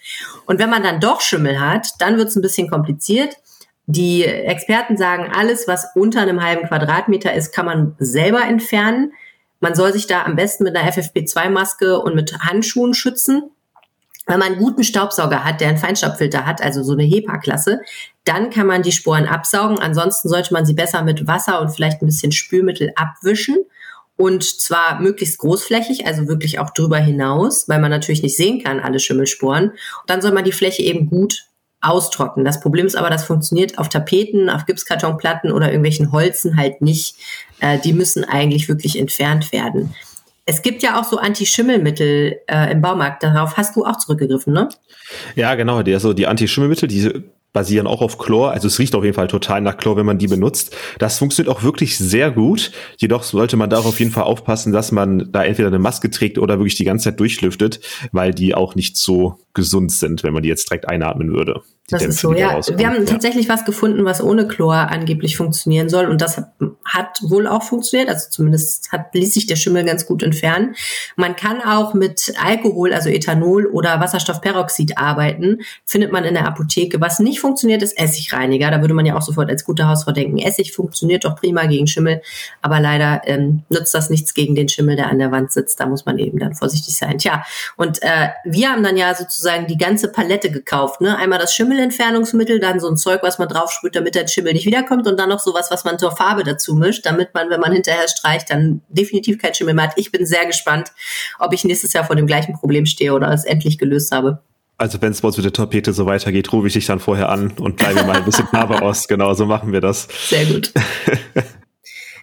[0.46, 3.38] Und wenn man dann doch Schimmel hat, dann wird es ein bisschen kompliziert.
[3.86, 9.14] Die Experten sagen, alles, was unter einem halben Quadratmeter ist, kann man selber entfernen.
[9.60, 13.44] Man soll sich da am besten mit einer FFP2-Maske und mit Handschuhen schützen.
[14.28, 17.80] Wenn man einen guten Staubsauger hat, der einen Feinstaubfilter hat, also so eine HEPA-Klasse,
[18.26, 19.80] dann kann man die Sporen absaugen.
[19.80, 23.58] Ansonsten sollte man sie besser mit Wasser und vielleicht ein bisschen Spülmittel abwischen.
[24.18, 28.80] Und zwar möglichst großflächig, also wirklich auch drüber hinaus, weil man natürlich nicht sehen kann,
[28.80, 29.70] alle Schimmelsporen.
[29.70, 31.46] Und dann soll man die Fläche eben gut
[31.82, 32.46] austrocknen.
[32.46, 37.16] Das Problem ist aber, das funktioniert auf Tapeten, auf Gipskartonplatten oder irgendwelchen Holzen halt nicht.
[37.60, 39.94] Äh, die müssen eigentlich wirklich entfernt werden.
[40.46, 43.22] Es gibt ja auch so Anti-Schimmelmittel äh, im Baumarkt.
[43.22, 44.70] Darauf hast du auch zurückgegriffen, ne?
[45.36, 45.84] Ja, genau.
[45.84, 47.26] Die, also die Anti-Schimmelmittel, die
[47.58, 48.52] basieren auch auf Chlor.
[48.52, 50.76] Also es riecht auf jeden Fall total nach Chlor, wenn man die benutzt.
[51.00, 52.72] Das funktioniert auch wirklich sehr gut.
[52.98, 56.38] Jedoch sollte man da auf jeden Fall aufpassen, dass man da entweder eine Maske trägt
[56.38, 57.80] oder wirklich die ganze Zeit durchlüftet,
[58.12, 61.64] weil die auch nicht so gesund sind, wenn man die jetzt direkt einatmen würde.
[61.90, 62.60] Das ist so, ja.
[62.76, 63.06] Wir haben ja.
[63.06, 66.08] tatsächlich was gefunden, was ohne Chlor angeblich funktionieren soll.
[66.08, 66.42] Und das
[66.84, 68.10] hat wohl auch funktioniert.
[68.10, 70.76] Also zumindest hat, ließ sich der Schimmel ganz gut entfernen.
[71.16, 75.60] Man kann auch mit Alkohol, also Ethanol oder Wasserstoffperoxid arbeiten.
[75.86, 77.00] Findet man in der Apotheke.
[77.00, 78.70] Was nicht funktioniert, ist Essigreiniger.
[78.70, 81.88] Da würde man ja auch sofort als gute Hausfrau denken, Essig funktioniert doch prima gegen
[81.88, 82.22] Schimmel.
[82.62, 85.80] Aber leider ähm, nutzt das nichts gegen den Schimmel, der an der Wand sitzt.
[85.80, 87.18] Da muss man eben dann vorsichtig sein.
[87.18, 87.46] Tja,
[87.78, 91.02] und äh, wir haben dann ja sozusagen die ganze Palette gekauft.
[91.02, 91.18] Ne?
[91.18, 94.66] Einmal das Schimmel Schimmelentfernungsmittel, dann so ein Zeug, was man draufsprüht, damit der Schimmel nicht
[94.66, 97.72] wiederkommt und dann noch sowas, was man zur Farbe dazu mischt, damit man, wenn man
[97.72, 99.94] hinterher streicht, dann definitiv kein Schimmel mehr hat.
[99.96, 100.92] Ich bin sehr gespannt,
[101.40, 104.42] ob ich nächstes Jahr vor dem gleichen Problem stehe oder es endlich gelöst habe.
[104.80, 107.30] Also wenn es bei uns mit der Tapete so weitergeht, rufe ich dich dann vorher
[107.30, 109.08] an und bleibe mal ein bisschen Farbe aus.
[109.18, 110.08] Genau, so machen wir das.
[110.28, 110.74] Sehr gut.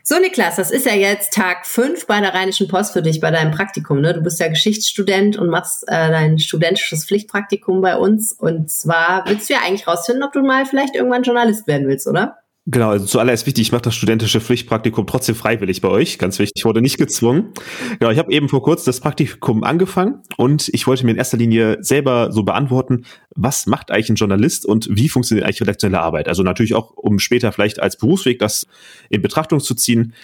[0.06, 3.30] So, Niklas, das ist ja jetzt Tag fünf bei der Rheinischen Post für dich, bei
[3.30, 4.02] deinem Praktikum.
[4.02, 4.12] Ne?
[4.12, 8.30] Du bist ja Geschichtsstudent und machst äh, dein studentisches Pflichtpraktikum bei uns.
[8.32, 12.06] Und zwar willst du ja eigentlich rausfinden, ob du mal vielleicht irgendwann Journalist werden willst,
[12.06, 12.36] oder?
[12.66, 16.18] Genau, also zuallererst wichtig, ich mache das studentische Pflichtpraktikum trotzdem freiwillig bei euch.
[16.18, 17.52] Ganz wichtig, ich wurde nicht gezwungen.
[17.98, 21.36] Genau, ich habe eben vor kurzem das Praktikum angefangen und ich wollte mir in erster
[21.36, 23.04] Linie selber so beantworten,
[23.36, 26.26] was macht eigentlich ein Journalist und wie funktioniert eigentlich redaktionelle Arbeit?
[26.26, 28.66] Also natürlich auch, um später vielleicht als Berufsweg das
[29.10, 30.14] in Betrachtung zu ziehen.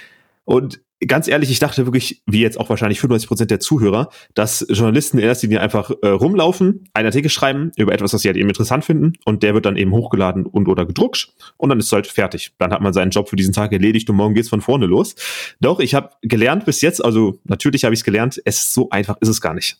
[0.50, 4.66] Und ganz ehrlich, ich dachte wirklich, wie jetzt auch wahrscheinlich 95 Prozent der Zuhörer, dass
[4.68, 8.36] Journalisten in erster Linie einfach äh, rumlaufen, einen Artikel schreiben über etwas, was sie halt
[8.36, 11.86] eben interessant finden und der wird dann eben hochgeladen und oder gedruckt und dann ist
[11.86, 12.50] es halt fertig.
[12.58, 15.14] Dann hat man seinen Job für diesen Tag erledigt und morgen geht's von vorne los.
[15.60, 19.18] Doch, ich habe gelernt bis jetzt, also natürlich habe ich es gelernt, es so einfach
[19.20, 19.78] ist es gar nicht.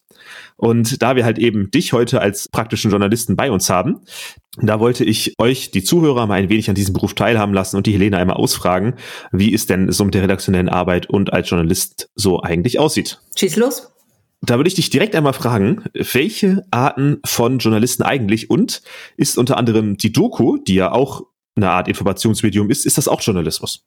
[0.57, 4.01] Und da wir halt eben dich heute als praktischen Journalisten bei uns haben,
[4.57, 7.87] da wollte ich euch, die Zuhörer, mal ein wenig an diesem Beruf teilhaben lassen und
[7.87, 8.95] die Helene einmal ausfragen,
[9.33, 13.21] wie es denn so mit der redaktionellen Arbeit und als Journalist so eigentlich aussieht.
[13.39, 13.91] Schieß los.
[14.43, 18.83] Da würde ich dich direkt einmal fragen, welche Arten von Journalisten eigentlich und
[19.17, 21.23] ist unter anderem die Doku, die ja auch
[21.57, 23.85] eine Art Informationsmedium ist, ist das auch Journalismus?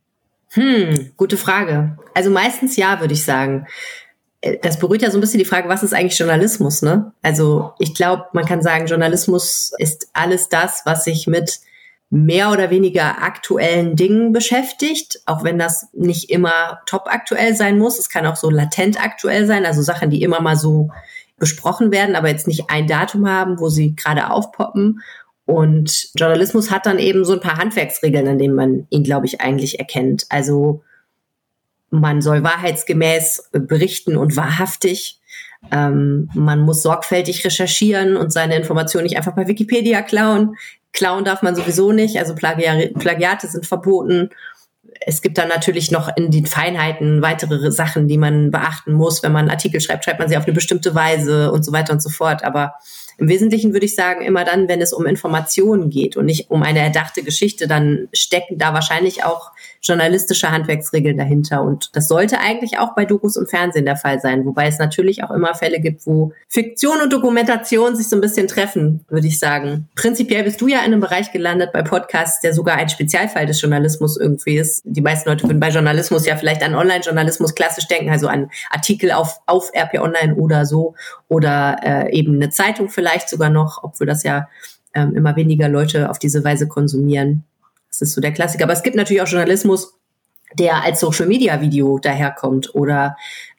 [0.52, 1.98] Hm, gute Frage.
[2.13, 3.65] Also meistens ja, würde ich sagen.
[4.43, 7.13] Äh, das berührt ja so ein bisschen die Frage, was ist eigentlich Journalismus, ne?
[7.21, 11.62] Also ich glaube, man kann sagen, Journalismus ist alles das, was sich mit
[12.10, 17.97] mehr oder weniger aktuellen Dingen beschäftigt, auch wenn das nicht immer top aktuell sein muss.
[17.97, 20.91] Es kann auch so latent aktuell sein, also Sachen, die immer mal so
[21.39, 25.02] besprochen werden, aber jetzt nicht ein Datum haben, wo sie gerade aufpoppen.
[25.46, 29.41] Und Journalismus hat dann eben so ein paar Handwerksregeln, an denen man ihn, glaube ich,
[29.41, 30.25] eigentlich erkennt.
[30.29, 30.83] Also
[31.94, 35.19] man soll wahrheitsgemäß berichten und wahrhaftig.
[35.71, 40.56] Ähm, man muss sorgfältig recherchieren und seine Informationen nicht einfach bei Wikipedia klauen.
[40.91, 44.29] Klauen darf man sowieso nicht, also Plagiari Plagiate sind verboten.
[45.06, 49.21] Es gibt dann natürlich noch in den Feinheiten weitere Sachen, die man beachten muss.
[49.21, 52.02] Wenn man Artikel schreibt, schreibt man sie auf eine bestimmte Weise und so weiter und
[52.02, 52.44] so fort.
[52.44, 52.73] Aber
[53.18, 56.64] im Wesentlichen würde ich sagen, immer dann, wenn es um Informationen geht und nicht um
[56.64, 59.52] eine erdachte Geschichte, dann stecken da wahrscheinlich auch
[59.82, 61.62] journalistische Handwerksregeln dahinter.
[61.62, 65.24] Und das sollte eigentlich auch bei Dokus im Fernsehen der Fall sein, wobei es natürlich
[65.24, 69.40] auch immer Fälle gibt, wo Fiktion und Dokumentation sich so ein bisschen treffen, würde ich
[69.40, 69.90] sagen.
[69.96, 73.62] Prinzipiell bist du ja in einem Bereich gelandet bei Podcasts, der sogar ein Spezialfall des
[73.62, 74.82] Journalismus irgendwie ist.
[74.86, 79.12] Die meisten Leute würden bei Journalismus ja vielleicht an Online-Journalismus klassisch denken, also an Artikel
[79.12, 80.96] auf, auf RP Online oder so
[81.28, 84.48] oder äh, eben eine Zeitung vielleicht sogar noch, obwohl das ja
[84.94, 87.44] ähm, immer weniger Leute auf diese Weise konsumieren.
[87.90, 88.64] Das ist so der Klassiker.
[88.64, 89.94] Aber es gibt natürlich auch Journalismus,
[90.58, 93.16] der als Social Media Video daherkommt oder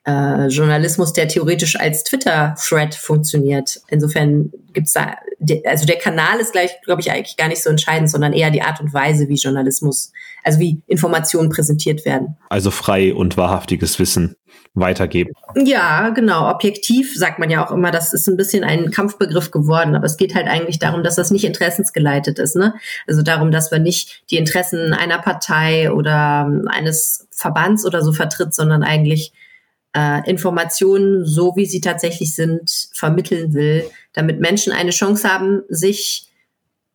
[0.06, 3.80] äh, Journalismus, der theoretisch als Twitter-Thread funktioniert.
[3.88, 5.16] Insofern gibt's da,
[5.64, 8.62] also der Kanal ist gleich, glaube ich, eigentlich gar nicht so entscheidend, sondern eher die
[8.62, 12.36] Art und Weise, wie Journalismus, also wie Informationen präsentiert werden.
[12.48, 14.36] Also frei und wahrhaftiges Wissen
[14.74, 15.32] weitergeben.
[15.54, 16.50] Ja, genau.
[16.50, 20.16] Objektiv sagt man ja auch immer, das ist ein bisschen ein Kampfbegriff geworden, aber es
[20.16, 22.56] geht halt eigentlich darum, dass das nicht interessensgeleitet ist.
[22.56, 22.74] Ne?
[23.06, 28.52] Also darum, dass man nicht die Interessen einer Partei oder eines Verbands oder so vertritt,
[28.52, 29.32] sondern eigentlich
[29.94, 36.26] äh, Informationen, so wie sie tatsächlich sind, vermitteln will, damit Menschen eine Chance haben, sich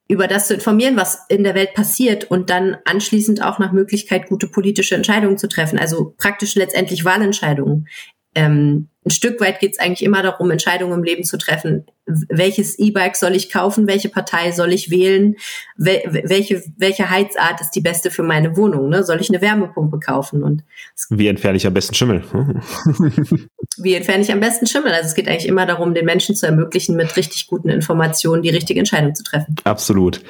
[0.09, 4.27] über das zu informieren, was in der Welt passiert und dann anschließend auch nach Möglichkeit
[4.27, 7.87] gute politische Entscheidungen zu treffen, also praktisch letztendlich Wahlentscheidungen.
[8.33, 11.85] Ähm, ein Stück weit geht es eigentlich immer darum, Entscheidungen im Leben zu treffen.
[12.05, 13.87] Welches E-Bike soll ich kaufen?
[13.87, 15.35] Welche Partei soll ich wählen?
[15.77, 18.89] Wel welche, welche Heizart ist die beste für meine Wohnung?
[18.89, 19.03] Ne?
[19.03, 20.43] Soll ich eine Wärmepumpe kaufen?
[20.43, 20.63] Und
[21.09, 22.23] wie entferne ich am besten Schimmel?
[23.77, 24.91] wie entferne ich am besten Schimmel?
[24.91, 28.49] Also es geht eigentlich immer darum, den Menschen zu ermöglichen, mit richtig guten Informationen die
[28.49, 29.55] richtige Entscheidung zu treffen.
[29.63, 30.21] Absolut.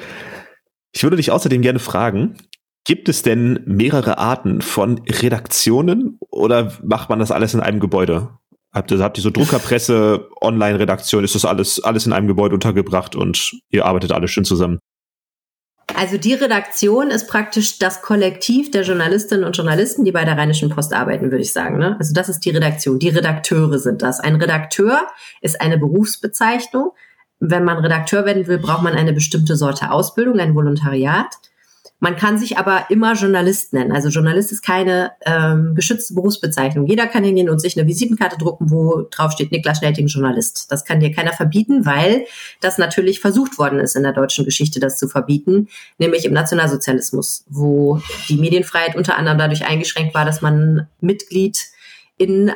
[0.92, 2.36] Ich würde dich außerdem gerne fragen,
[2.84, 8.30] Gibt es denn mehrere Arten von Redaktionen oder macht man das alles in einem Gebäude?
[8.72, 13.16] Habt ihr, habt ihr so Druckerpresse, Online-Redaktion, ist das alles, alles in einem Gebäude untergebracht
[13.16, 14.78] und ihr arbeitet alle schön zusammen?
[15.96, 20.70] Also die Redaktion ist praktisch das Kollektiv der Journalistinnen und Journalisten, die bei der Rheinischen
[20.70, 21.78] Post arbeiten, würde ich sagen.
[21.78, 21.96] Ne?
[21.98, 22.98] Also das ist die Redaktion.
[22.98, 24.20] Die Redakteure sind das.
[24.20, 25.06] Ein Redakteur
[25.40, 26.92] ist eine Berufsbezeichnung.
[27.38, 31.36] Wenn man Redakteur werden will, braucht man eine bestimmte Sorte Ausbildung, ein Volontariat.
[32.00, 33.92] Man kann sich aber immer Journalist nennen.
[33.92, 36.86] Also Journalist ist keine ähm, geschützte Berufsbezeichnung.
[36.86, 40.72] Jeder kann hingehen und sich eine Visitenkarte drucken, wo drauf steht Niklas Schnelting Journalist.
[40.72, 42.24] Das kann dir keiner verbieten, weil
[42.62, 47.44] das natürlich versucht worden ist in der deutschen Geschichte, das zu verbieten, nämlich im Nationalsozialismus,
[47.48, 51.66] wo die Medienfreiheit unter anderem dadurch eingeschränkt war, dass man Mitglied
[52.20, 52.52] in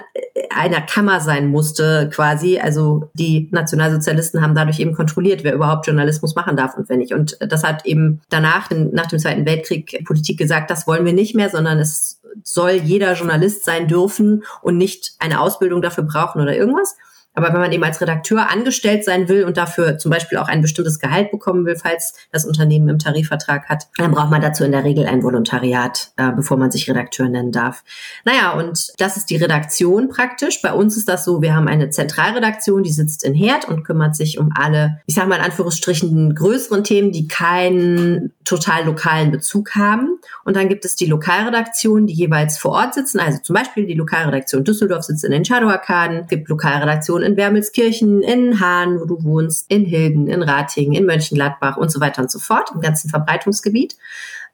[0.50, 2.58] einer Kammer sein musste, quasi.
[2.58, 7.14] Also die Nationalsozialisten haben dadurch eben kontrolliert, wer überhaupt Journalismus machen darf und wer nicht.
[7.14, 11.34] Und das hat eben danach, nach dem Zweiten Weltkrieg, Politik gesagt, das wollen wir nicht
[11.34, 16.54] mehr, sondern es soll jeder Journalist sein dürfen und nicht eine Ausbildung dafür brauchen oder
[16.54, 16.94] irgendwas.
[17.34, 20.62] Aber wenn man eben als Redakteur angestellt sein will und dafür zum Beispiel auch ein
[20.62, 24.72] bestimmtes Gehalt bekommen will, falls das Unternehmen im Tarifvertrag hat, dann braucht man dazu in
[24.72, 27.82] der Regel ein Volontariat, äh, bevor man sich Redakteur nennen darf.
[28.24, 30.62] Naja, und das ist die Redaktion praktisch.
[30.62, 34.14] Bei uns ist das so, wir haben eine Zentralredaktion, die sitzt in Herd und kümmert
[34.14, 39.74] sich um alle, ich sage mal in Anführungsstrichen, größeren Themen, die keinen total lokalen Bezug
[39.74, 40.18] haben.
[40.44, 43.18] Und dann gibt es die Lokalredaktion, die jeweils vor Ort sitzen.
[43.18, 48.60] Also zum Beispiel die Lokalredaktion Düsseldorf sitzt in den Shadow-Arkaden, gibt Lokalredaktionen in Wermelskirchen, in
[48.60, 52.38] Hahn, wo du wohnst, in Hilden, in Ratingen, in Mönchengladbach und so weiter und so
[52.38, 53.96] fort, im ganzen Verbreitungsgebiet.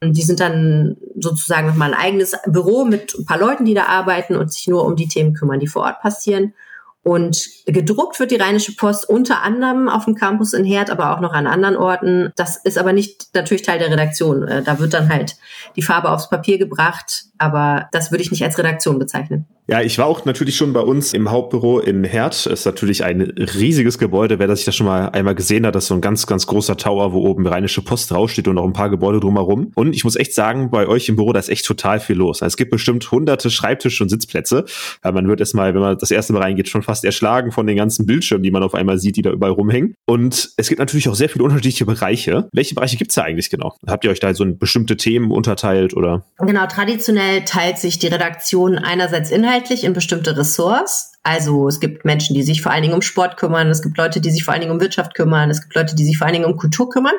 [0.00, 3.84] Und die sind dann sozusagen nochmal ein eigenes Büro mit ein paar Leuten, die da
[3.84, 6.54] arbeiten und sich nur um die Themen kümmern, die vor Ort passieren.
[7.02, 11.20] Und gedruckt wird die Rheinische Post unter anderem auf dem Campus in Herd, aber auch
[11.20, 12.30] noch an anderen Orten.
[12.36, 14.46] Das ist aber nicht natürlich Teil der Redaktion.
[14.46, 15.36] Äh, da wird dann halt
[15.76, 19.46] die Farbe aufs Papier gebracht, aber das würde ich nicht als Redaktion bezeichnen.
[19.70, 22.44] Ja, ich war auch natürlich schon bei uns im Hauptbüro in Herd.
[22.46, 24.40] Ist natürlich ein riesiges Gebäude.
[24.40, 26.48] Wer das sich das schon mal einmal gesehen hat, das ist so ein ganz, ganz
[26.48, 29.70] großer Tower, wo oben Rheinische Post draufsteht und noch ein paar Gebäude drumherum.
[29.76, 32.42] Und ich muss echt sagen, bei euch im Büro, da ist echt total viel los.
[32.42, 34.64] Also es gibt bestimmt hunderte Schreibtische und Sitzplätze.
[35.04, 38.04] Man wird erstmal, wenn man das erste Mal reingeht, schon fast erschlagen von den ganzen
[38.04, 39.94] Bildschirmen, die man auf einmal sieht, die da überall rumhängen.
[40.06, 42.48] Und es gibt natürlich auch sehr viele unterschiedliche Bereiche.
[42.52, 43.76] Welche Bereiche gibt's da eigentlich genau?
[43.86, 46.24] Habt ihr euch da so in bestimmte Themen unterteilt oder?
[46.38, 51.09] Genau, traditionell teilt sich die Redaktion einerseits inhaltlich in bestimmte Ressorts.
[51.22, 54.22] Also es gibt Menschen, die sich vor allen Dingen um Sport kümmern, es gibt Leute,
[54.22, 56.32] die sich vor allen Dingen um Wirtschaft kümmern, es gibt Leute, die sich vor allen
[56.32, 57.12] Dingen um Kultur kümmern.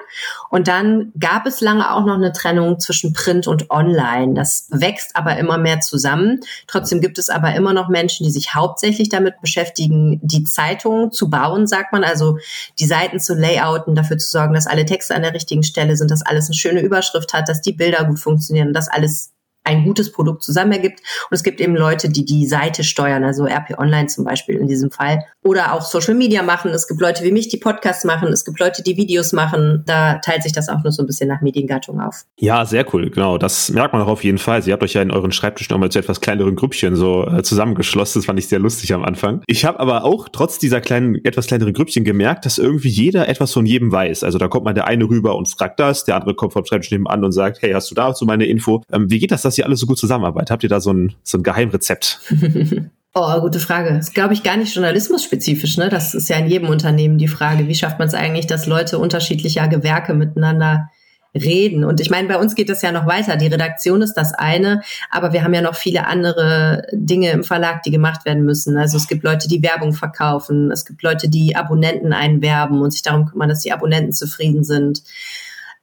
[0.50, 4.34] Und dann gab es lange auch noch eine Trennung zwischen Print und Online.
[4.34, 6.40] Das wächst aber immer mehr zusammen.
[6.66, 11.30] Trotzdem gibt es aber immer noch Menschen, die sich hauptsächlich damit beschäftigen, die Zeitung zu
[11.30, 12.40] bauen, sagt man, also
[12.80, 16.10] die Seiten zu layouten, dafür zu sorgen, dass alle Texte an der richtigen Stelle sind,
[16.10, 19.31] dass alles eine schöne Überschrift hat, dass die Bilder gut funktionieren, dass alles
[19.64, 21.00] ein gutes Produkt zusammen ergibt.
[21.00, 24.68] Und es gibt eben Leute, die die Seite steuern, also RP Online zum Beispiel in
[24.68, 25.24] diesem Fall.
[25.44, 26.72] Oder auch Social Media machen.
[26.72, 28.30] Es gibt Leute wie mich, die Podcasts machen.
[28.30, 29.84] Es gibt Leute, die Videos machen.
[29.86, 32.26] Da teilt sich das auch nur so ein bisschen nach Mediengattung auf.
[32.40, 33.10] Ja, sehr cool.
[33.10, 33.38] Genau.
[33.38, 34.62] Das merkt man auch auf jeden Fall.
[34.62, 38.20] Sie habt euch ja in euren Schreibtisch nochmal zu etwas kleineren Grüppchen so äh, zusammengeschlossen.
[38.20, 39.42] Das fand ich sehr lustig am Anfang.
[39.48, 43.54] Ich habe aber auch trotz dieser kleinen, etwas kleineren Grüppchen gemerkt, dass irgendwie jeder etwas
[43.54, 44.24] von jedem weiß.
[44.24, 46.92] Also da kommt mal der eine rüber und fragt das, der andere kommt vom Schreibtisch
[46.92, 48.84] nebenan und sagt, hey, hast du dazu meine Info?
[48.92, 50.52] Ähm, wie geht das, dass ihr alle so gut zusammenarbeitet?
[50.52, 52.20] Habt ihr da so ein, so ein Geheimrezept?
[53.14, 53.90] Oh, gute Frage.
[53.90, 55.76] Das ist, glaube ich, gar nicht journalismusspezifisch.
[55.76, 55.90] Ne?
[55.90, 59.00] Das ist ja in jedem Unternehmen die Frage, wie schafft man es eigentlich, dass Leute
[59.00, 60.90] unterschiedlicher Gewerke miteinander
[61.36, 61.84] reden.
[61.84, 63.36] Und ich meine, bei uns geht das ja noch weiter.
[63.36, 67.84] Die Redaktion ist das eine, aber wir haben ja noch viele andere Dinge im Verlag,
[67.84, 68.78] die gemacht werden müssen.
[68.78, 73.02] Also es gibt Leute, die Werbung verkaufen, es gibt Leute, die Abonnenten einwerben und sich
[73.02, 75.04] darum kümmern, dass die Abonnenten zufrieden sind.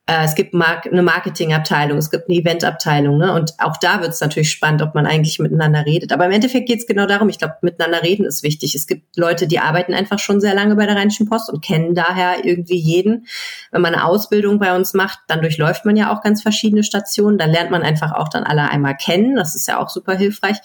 [0.09, 3.35] Äh, es gibt eine Marketingabteilung, es gibt eine Eventabteilung, ne?
[3.35, 6.13] Und auch da wird es natürlich spannend, ob man eigentlich miteinander redet.
[6.13, 8.75] Aber im Endeffekt geht es genau darum, ich glaube, miteinander reden ist wichtig.
[8.75, 11.95] Es gibt Leute, die arbeiten einfach schon sehr lange bei der Rheinischen Post und kennen
[11.95, 13.27] daher irgendwie jeden.
[13.71, 17.37] Wenn man eine Ausbildung bei uns macht, dann durchläuft man ja auch ganz verschiedene Stationen.
[17.37, 19.37] Dann lernt man einfach auch dann alle einmal kennen.
[19.37, 20.57] Das ist ja auch super hilfreich.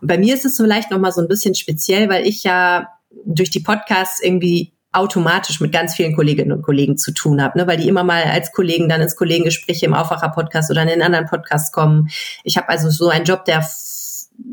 [0.00, 2.86] Und bei mir ist es vielleicht nochmal so ein bisschen speziell, weil ich ja
[3.24, 7.66] durch die Podcasts irgendwie automatisch mit ganz vielen Kolleginnen und Kollegen zu tun habe, ne,
[7.66, 11.26] weil die immer mal als Kollegen dann ins Kollegengespräch im Aufwacher-Podcast oder in den anderen
[11.26, 12.08] Podcasts kommen.
[12.44, 13.64] Ich habe also so einen Job, der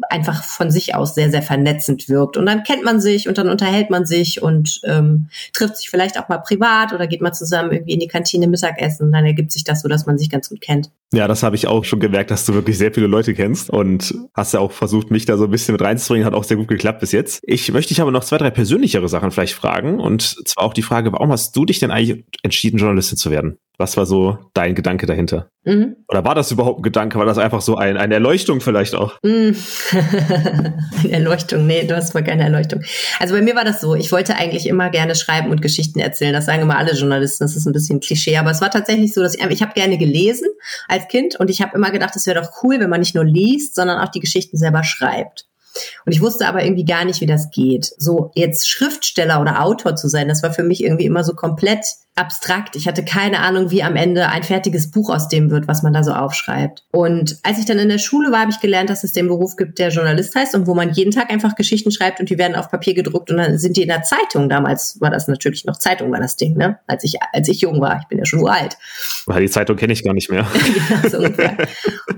[0.10, 2.38] einfach von sich aus sehr, sehr vernetzend wirkt.
[2.38, 6.20] Und dann kennt man sich und dann unterhält man sich und ähm, trifft sich vielleicht
[6.20, 9.12] auch mal privat oder geht mal zusammen irgendwie in die Kantine Mittagessen.
[9.12, 10.92] Dann ergibt sich das so, dass man sich ganz gut kennt.
[11.12, 14.14] Ja, das habe ich auch schon gemerkt, dass du wirklich sehr viele Leute kennst und
[14.36, 16.26] hast ja auch versucht, mich da so ein bisschen mit reinzubringen.
[16.26, 17.42] Hat auch sehr gut geklappt bis jetzt.
[17.48, 20.00] Ich möchte dich aber noch zwei, drei persönlichere Sachen vielleicht fragen.
[20.00, 23.58] Und zwar auch die Frage, warum hast du dich denn eigentlich entschieden, Journalistin zu werden?
[23.80, 25.50] Was war so dein Gedanke dahinter?
[25.64, 25.96] Mhm.
[26.10, 27.18] Oder war das überhaupt ein Gedanke?
[27.18, 29.18] War das einfach so ein, eine Erleuchtung vielleicht auch?
[29.24, 29.56] Mhm.
[31.04, 32.82] eine Erleuchtung, nee, du hast mal keine Erleuchtung.
[33.20, 36.34] Also bei mir war das so, ich wollte eigentlich immer gerne schreiben und Geschichten erzählen.
[36.34, 39.22] Das sagen immer alle Journalisten, das ist ein bisschen Klischee, aber es war tatsächlich so,
[39.22, 40.48] dass ich, ich habe gerne gelesen
[41.00, 43.26] als Kind und ich habe immer gedacht, es wäre doch cool, wenn man nicht nur
[43.26, 45.48] liest, sondern auch die Geschichten selber schreibt.
[46.06, 47.92] Und ich wusste aber irgendwie gar nicht, wie das geht.
[47.98, 51.86] So jetzt Schriftsteller oder Autor zu sein, das war für mich irgendwie immer so komplett
[52.20, 52.76] abstrakt.
[52.76, 55.94] Ich hatte keine Ahnung, wie am Ende ein fertiges Buch aus dem wird, was man
[55.94, 56.84] da so aufschreibt.
[56.92, 59.56] Und als ich dann in der Schule war, habe ich gelernt, dass es den Beruf
[59.56, 62.56] gibt, der Journalist heißt und wo man jeden Tag einfach Geschichten schreibt und die werden
[62.56, 64.50] auf Papier gedruckt und dann sind die in der Zeitung.
[64.50, 66.80] Damals war das natürlich noch Zeitung, war das Ding, ne?
[66.88, 68.00] Als ich, als ich jung war.
[68.02, 68.78] Ich bin ja schon uralt.
[69.40, 70.46] Die Zeitung kenne ich gar nicht mehr.
[70.90, 71.58] genau, so ungefähr.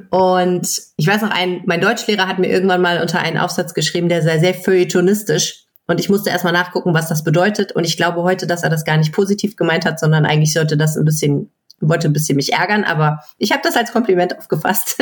[0.10, 4.10] Und ich weiß noch, ein, mein Deutschlehrer hat mir irgendwann mal unter einen Aufsatz geschrieben,
[4.10, 5.66] der sei sehr feuilletonistisch.
[5.92, 7.74] Und ich musste erstmal nachgucken, was das bedeutet.
[7.74, 10.78] Und ich glaube heute, dass er das gar nicht positiv gemeint hat, sondern eigentlich sollte
[10.78, 12.86] das ein bisschen, wollte ein bisschen mich ärgern.
[12.86, 14.98] Aber ich habe das als Kompliment aufgefasst.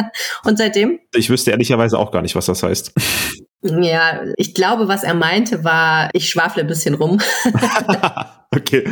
[0.44, 0.98] und seitdem?
[1.14, 2.92] Ich wüsste ehrlicherweise auch gar nicht, was das heißt.
[3.62, 7.20] Ja, ich glaube, was er meinte, war, ich schwafle ein bisschen rum.
[8.54, 8.84] okay.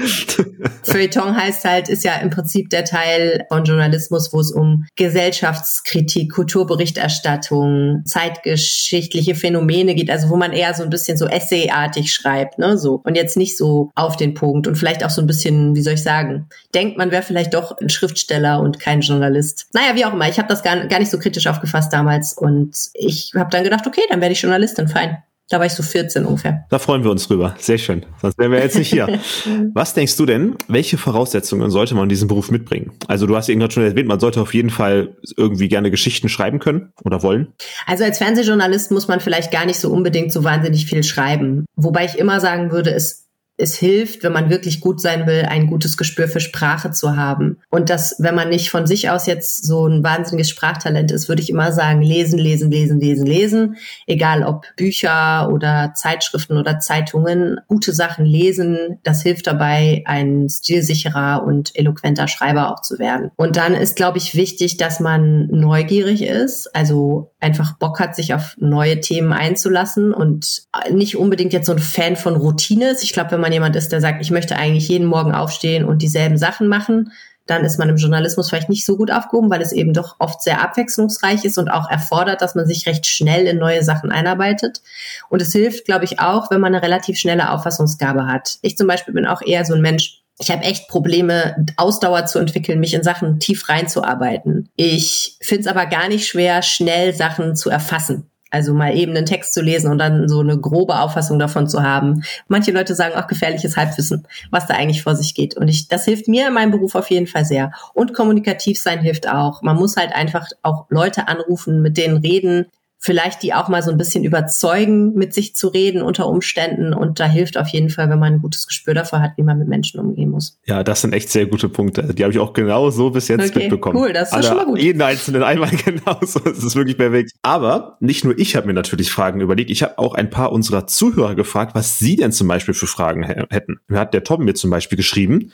[0.84, 6.32] Feuilleton heißt halt, ist ja im Prinzip der Teil von Journalismus, wo es um Gesellschaftskritik,
[6.32, 12.78] Kulturberichterstattung, zeitgeschichtliche Phänomene geht, also wo man eher so ein bisschen so essayartig schreibt, ne,
[12.78, 13.00] so.
[13.04, 15.94] Und jetzt nicht so auf den Punkt und vielleicht auch so ein bisschen, wie soll
[15.94, 19.66] ich sagen, denkt man wäre vielleicht doch ein Schriftsteller und kein Journalist.
[19.72, 22.76] Naja, wie auch immer, ich habe das gar, gar nicht so kritisch aufgefasst damals und
[22.94, 25.22] ich habe dann gedacht, okay, dann werde ich Journalist Journalistin, fein.
[25.50, 26.64] Da war ich so 14 ungefähr.
[26.70, 27.56] Da freuen wir uns drüber.
[27.58, 28.06] Sehr schön.
[28.22, 29.18] Sonst wären wir jetzt nicht hier.
[29.74, 32.92] Was denkst du denn, welche Voraussetzungen sollte man in diesem Beruf mitbringen?
[33.08, 36.60] Also du hast irgendwann schon erwähnt, man sollte auf jeden Fall irgendwie gerne Geschichten schreiben
[36.60, 37.52] können oder wollen.
[37.86, 41.66] Also als Fernsehjournalist muss man vielleicht gar nicht so unbedingt so wahnsinnig viel schreiben.
[41.74, 43.29] Wobei ich immer sagen würde, es
[43.60, 47.58] es hilft, wenn man wirklich gut sein will, ein gutes Gespür für Sprache zu haben.
[47.70, 51.42] Und dass, wenn man nicht von sich aus jetzt so ein wahnsinniges Sprachtalent ist, würde
[51.42, 53.76] ich immer sagen, lesen, lesen, lesen, lesen, lesen.
[54.06, 61.44] Egal ob Bücher oder Zeitschriften oder Zeitungen, gute Sachen lesen, das hilft dabei, ein stilsicherer
[61.44, 63.30] und eloquenter Schreiber auch zu werden.
[63.36, 68.34] Und dann ist, glaube ich, wichtig, dass man neugierig ist, also einfach Bock hat, sich
[68.34, 73.02] auf neue Themen einzulassen und nicht unbedingt jetzt so ein Fan von Routine ist.
[73.02, 76.02] Ich glaube, wenn man jemand ist, der sagt, ich möchte eigentlich jeden Morgen aufstehen und
[76.02, 77.12] dieselben Sachen machen,
[77.46, 80.40] dann ist man im Journalismus vielleicht nicht so gut aufgehoben, weil es eben doch oft
[80.40, 84.82] sehr abwechslungsreich ist und auch erfordert, dass man sich recht schnell in neue Sachen einarbeitet.
[85.28, 88.58] Und es hilft, glaube ich, auch, wenn man eine relativ schnelle Auffassungsgabe hat.
[88.62, 92.38] Ich zum Beispiel bin auch eher so ein Mensch, ich habe echt Probleme, Ausdauer zu
[92.38, 94.70] entwickeln, mich in Sachen tief reinzuarbeiten.
[94.74, 98.30] Ich finde es aber gar nicht schwer, schnell Sachen zu erfassen.
[98.50, 101.82] Also mal eben einen Text zu lesen und dann so eine grobe Auffassung davon zu
[101.82, 102.24] haben.
[102.48, 105.56] Manche Leute sagen auch gefährliches Halbwissen, was da eigentlich vor sich geht.
[105.56, 107.70] Und ich, das hilft mir in meinem Beruf auf jeden Fall sehr.
[107.94, 109.62] Und kommunikativ sein hilft auch.
[109.62, 112.66] Man muss halt einfach auch Leute anrufen, mit denen reden,
[113.02, 116.92] vielleicht die auch mal so ein bisschen überzeugen, mit sich zu reden unter Umständen.
[116.92, 119.58] Und da hilft auf jeden Fall, wenn man ein gutes Gespür dafür hat, wie man
[119.58, 120.58] mit Menschen umgehen muss.
[120.66, 122.14] Ja, das sind echt sehr gute Punkte.
[122.14, 123.96] Die habe ich auch genau so bis jetzt okay, mitbekommen.
[123.96, 124.78] Cool, das ist Alle, schon mal gut.
[124.78, 126.40] Jeden einzelnen einmal genauso.
[126.40, 127.32] Das ist wirklich perfekt.
[127.40, 129.70] Aber nicht nur ich habe mir natürlich Fragen überlegt.
[129.70, 133.24] Ich habe auch ein paar unserer Zuhörer gefragt, was sie denn zum Beispiel für Fragen
[133.24, 133.80] hätten.
[133.88, 135.52] Da hat der Tom mir zum Beispiel geschrieben.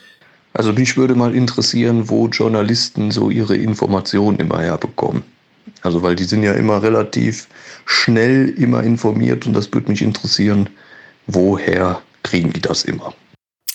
[0.53, 5.23] Also mich würde mal interessieren, wo Journalisten so ihre Informationen immer herbekommen.
[5.81, 7.47] Also weil die sind ja immer relativ
[7.85, 10.69] schnell immer informiert und das würde mich interessieren,
[11.27, 13.13] woher kriegen die das immer?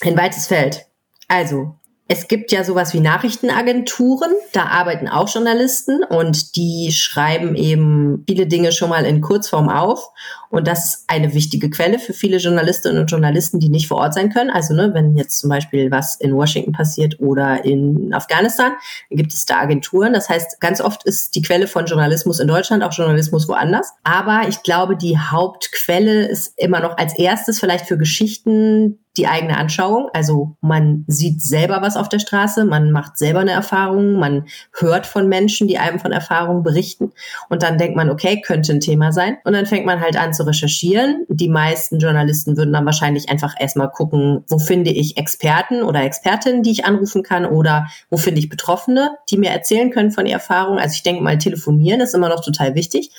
[0.00, 0.86] Ein weites Feld.
[1.28, 1.74] Also,
[2.08, 8.46] es gibt ja sowas wie Nachrichtenagenturen, da arbeiten auch Journalisten und die schreiben eben viele
[8.46, 10.10] Dinge schon mal in Kurzform auf.
[10.52, 14.12] Und das ist eine wichtige Quelle für viele Journalistinnen und Journalisten, die nicht vor Ort
[14.12, 14.50] sein können.
[14.50, 18.72] Also ne, wenn jetzt zum Beispiel was in Washington passiert oder in Afghanistan,
[19.08, 20.12] dann gibt es da Agenturen.
[20.12, 23.94] Das heißt, ganz oft ist die Quelle von Journalismus in Deutschland auch Journalismus woanders.
[24.04, 29.56] Aber ich glaube, die Hauptquelle ist immer noch als erstes vielleicht für Geschichten, die eigene
[29.58, 30.08] Anschauung.
[30.12, 34.46] Also man sieht selber was auf der Straße, man macht selber eine Erfahrung, man
[34.78, 37.12] hört von Menschen, die einem von Erfahrungen berichten
[37.48, 39.36] und dann denkt man, okay, könnte ein Thema sein.
[39.44, 41.24] Und dann fängt man halt an zu recherchieren.
[41.28, 46.62] Die meisten Journalisten würden dann wahrscheinlich einfach erstmal gucken, wo finde ich Experten oder Expertinnen,
[46.62, 50.42] die ich anrufen kann oder wo finde ich Betroffene, die mir erzählen können von ihrer
[50.42, 50.78] Erfahrung.
[50.78, 53.10] Also ich denke mal, telefonieren ist immer noch total wichtig.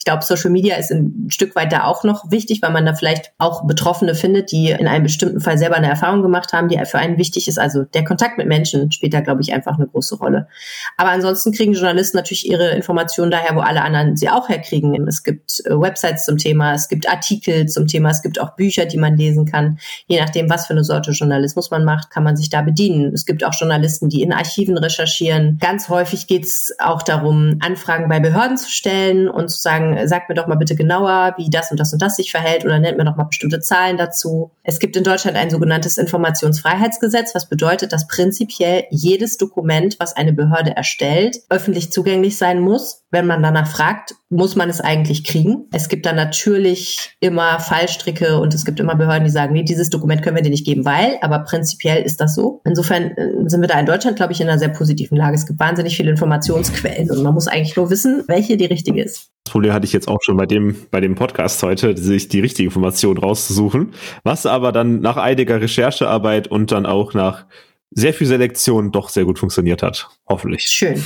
[0.00, 2.94] Ich glaube, Social Media ist ein Stück weit da auch noch wichtig, weil man da
[2.94, 6.80] vielleicht auch Betroffene findet, die in einem bestimmten Fall selber eine Erfahrung gemacht haben, die
[6.86, 7.58] für einen wichtig ist.
[7.58, 10.48] Also der Kontakt mit Menschen spielt da, glaube ich, einfach eine große Rolle.
[10.96, 15.06] Aber ansonsten kriegen Journalisten natürlich ihre Informationen daher, wo alle anderen sie auch herkriegen.
[15.06, 18.86] Es gibt äh, Websites zum Thema, es gibt Artikel zum Thema, es gibt auch Bücher,
[18.86, 19.78] die man lesen kann.
[20.06, 23.12] Je nachdem, was für eine Sorte Journalismus man macht, kann man sich da bedienen.
[23.12, 25.58] Es gibt auch Journalisten, die in Archiven recherchieren.
[25.60, 30.08] Ganz häufig geht es auch darum, Anfragen bei Behörden zu stellen und zu sagen, sagen,
[30.08, 32.78] sagt mir doch mal bitte genauer, wie das und das und das sich verhält oder
[32.78, 34.50] nennt mir doch mal bestimmte Zahlen dazu.
[34.62, 40.32] Es gibt in Deutschland ein sogenanntes Informationsfreiheitsgesetz, was bedeutet, dass prinzipiell jedes Dokument, was eine
[40.32, 43.02] Behörde erstellt, öffentlich zugänglich sein muss.
[43.10, 45.66] Wenn man danach fragt, muss man es eigentlich kriegen.
[45.72, 49.90] Es gibt da natürlich immer Fallstricke und es gibt immer Behörden, die sagen, nee, dieses
[49.90, 52.60] Dokument können wir dir nicht geben, weil, aber prinzipiell ist das so.
[52.64, 55.34] Insofern äh, sind wir da in Deutschland, glaube ich, in einer sehr positiven Lage.
[55.34, 59.30] Es gibt wahnsinnig viele Informationsquellen und man muss eigentlich nur wissen, welche die richtige ist.
[59.44, 62.40] Das Problem hatte ich jetzt auch schon bei dem, bei dem Podcast heute, sich die
[62.40, 63.94] richtige Information rauszusuchen.
[64.24, 67.46] Was aber dann nach einiger Recherchearbeit und dann auch nach
[67.90, 70.10] sehr viel Selektion doch sehr gut funktioniert hat.
[70.28, 70.64] Hoffentlich.
[70.64, 71.02] Schön.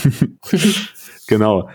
[1.29, 1.71] genau.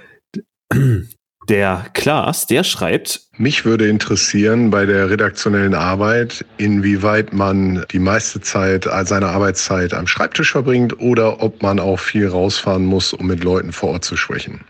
[1.47, 3.22] Der Klaas, der schreibt.
[3.38, 10.06] Mich würde interessieren bei der redaktionellen Arbeit, inwieweit man die meiste Zeit seiner Arbeitszeit am
[10.06, 14.18] Schreibtisch verbringt oder ob man auch viel rausfahren muss, um mit Leuten vor Ort zu
[14.18, 14.66] sprechen.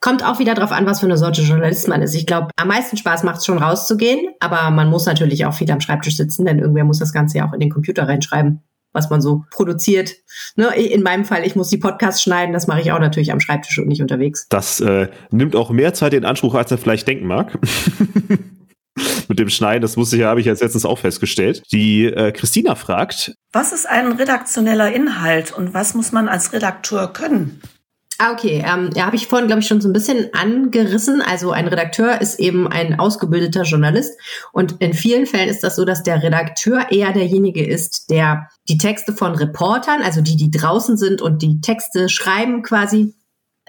[0.00, 2.14] Kommt auch wieder darauf an, was für eine Sorte Journalist man ist.
[2.14, 5.70] Ich glaube, am meisten Spaß macht es schon rauszugehen, aber man muss natürlich auch viel
[5.70, 9.10] am Schreibtisch sitzen, denn irgendwer muss das Ganze ja auch in den Computer reinschreiben, was
[9.10, 10.14] man so produziert.
[10.54, 10.68] Ne?
[10.76, 13.78] In meinem Fall, ich muss die Podcasts schneiden, das mache ich auch natürlich am Schreibtisch
[13.80, 14.46] und nicht unterwegs.
[14.50, 17.58] Das äh, nimmt auch mehr Zeit in Anspruch, als er vielleicht denken mag.
[19.28, 21.62] mit dem Schneiden, das wusste ich ja, habe ich jetzt letztens auch festgestellt.
[21.72, 23.34] Die äh, Christina fragt.
[23.52, 27.60] Was ist ein redaktioneller Inhalt und was muss man als Redakteur können?
[28.20, 28.64] Ah, okay.
[28.66, 31.22] Ähm, ja, habe ich vorhin, glaube ich, schon so ein bisschen angerissen.
[31.22, 34.18] Also ein Redakteur ist eben ein ausgebildeter Journalist.
[34.52, 38.76] Und in vielen Fällen ist das so, dass der Redakteur eher derjenige ist, der die
[38.76, 43.14] Texte von Reportern, also die, die draußen sind und die Texte schreiben quasi,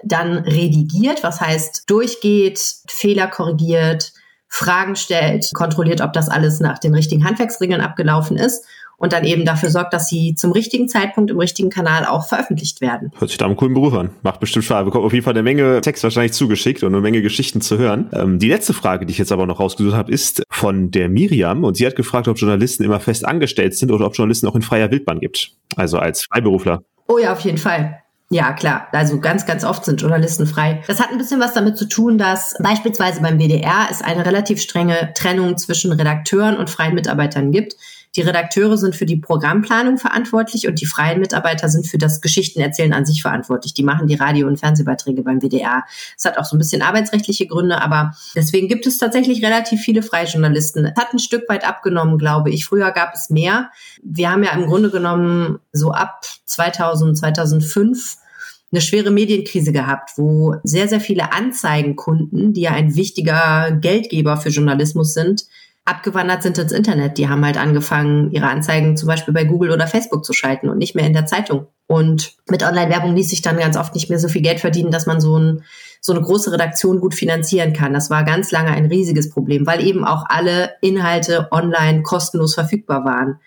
[0.03, 4.13] dann redigiert, was heißt durchgeht, Fehler korrigiert,
[4.47, 8.65] Fragen stellt, kontrolliert, ob das alles nach den richtigen Handwerksregeln abgelaufen ist
[8.99, 12.81] und dann eben dafür sorgt, dass sie zum richtigen Zeitpunkt im richtigen Kanal auch veröffentlicht
[12.81, 13.11] werden.
[13.17, 14.11] Hört sich da einen coolen Beruf an.
[14.21, 14.85] Macht bestimmt Spaß.
[14.85, 18.09] Bekommt auf jeden Fall eine Menge Text wahrscheinlich zugeschickt und eine Menge Geschichten zu hören.
[18.13, 21.63] Ähm, die letzte Frage, die ich jetzt aber noch rausgesucht habe, ist von der Miriam
[21.63, 24.61] und sie hat gefragt, ob Journalisten immer fest angestellt sind oder ob Journalisten auch in
[24.61, 25.53] freier Wildbahn gibt.
[25.75, 26.83] Also als Freiberufler.
[27.07, 27.99] Oh ja, auf jeden Fall.
[28.31, 28.87] Ja, klar.
[28.91, 30.83] Also ganz, ganz oft sind Journalisten frei.
[30.85, 34.61] Das hat ein bisschen was damit zu tun, dass beispielsweise beim WDR es eine relativ
[34.61, 37.75] strenge Trennung zwischen Redakteuren und freien Mitarbeitern gibt.
[38.15, 42.93] Die Redakteure sind für die Programmplanung verantwortlich und die freien Mitarbeiter sind für das Geschichtenerzählen
[42.93, 43.73] an sich verantwortlich.
[43.73, 45.83] Die machen die Radio- und Fernsehbeiträge beim WDR.
[46.17, 50.01] Es hat auch so ein bisschen arbeitsrechtliche Gründe, aber deswegen gibt es tatsächlich relativ viele
[50.01, 50.85] Freijournalisten.
[50.85, 52.65] Es hat ein Stück weit abgenommen, glaube ich.
[52.65, 53.69] Früher gab es mehr.
[54.01, 58.17] Wir haben ja im Grunde genommen so ab 2000, 2005
[58.71, 64.49] eine schwere Medienkrise gehabt, wo sehr, sehr viele Anzeigenkunden, die ja ein wichtiger Geldgeber für
[64.49, 65.45] Journalismus sind,
[65.89, 67.17] abgewandert sind ins Internet.
[67.17, 70.77] Die haben halt angefangen, ihre Anzeigen zum Beispiel bei Google oder Facebook zu schalten und
[70.77, 71.67] nicht mehr in der Zeitung.
[71.87, 75.07] Und mit Online-Werbung ließ sich dann ganz oft nicht mehr so viel Geld verdienen, dass
[75.07, 75.63] man so, ein,
[76.01, 77.93] so eine große Redaktion gut finanzieren kann.
[77.93, 83.03] Das war ganz lange ein riesiges Problem, weil eben auch alle Inhalte online kostenlos verfügbar
[83.05, 83.39] waren.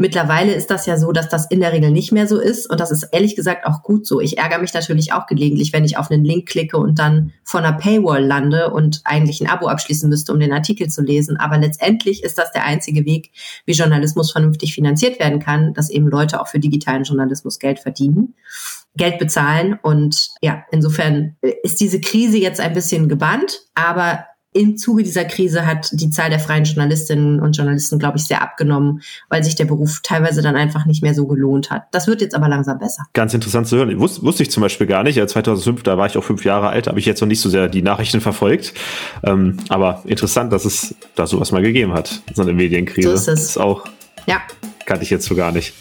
[0.00, 2.70] Mittlerweile ist das ja so, dass das in der Regel nicht mehr so ist.
[2.70, 4.20] Und das ist ehrlich gesagt auch gut so.
[4.20, 7.58] Ich ärgere mich natürlich auch gelegentlich, wenn ich auf einen Link klicke und dann vor
[7.58, 11.36] einer Paywall lande und eigentlich ein Abo abschließen müsste, um den Artikel zu lesen.
[11.36, 13.32] Aber letztendlich ist das der einzige Weg,
[13.66, 18.34] wie Journalismus vernünftig finanziert werden kann, dass eben Leute auch für digitalen Journalismus Geld verdienen.
[18.94, 19.80] Geld bezahlen.
[19.82, 24.26] Und ja, insofern ist diese Krise jetzt ein bisschen gebannt, aber
[24.58, 28.42] im Zuge dieser Krise hat die Zahl der freien Journalistinnen und Journalisten, glaube ich, sehr
[28.42, 31.84] abgenommen, weil sich der Beruf teilweise dann einfach nicht mehr so gelohnt hat.
[31.92, 33.04] Das wird jetzt aber langsam besser.
[33.12, 33.98] Ganz interessant zu hören.
[34.00, 35.18] Wus wusste ich zum Beispiel gar nicht.
[35.18, 37.68] 2005, da war ich auch fünf Jahre alt, habe ich jetzt noch nicht so sehr
[37.68, 38.74] die Nachrichten verfolgt.
[39.22, 43.08] Ähm, aber interessant, dass es da sowas mal gegeben hat, so eine Medienkrise.
[43.08, 43.26] So ist es.
[43.26, 43.84] Das ist auch.
[44.26, 44.42] Ja.
[44.86, 45.72] Kannte ich jetzt so gar nicht.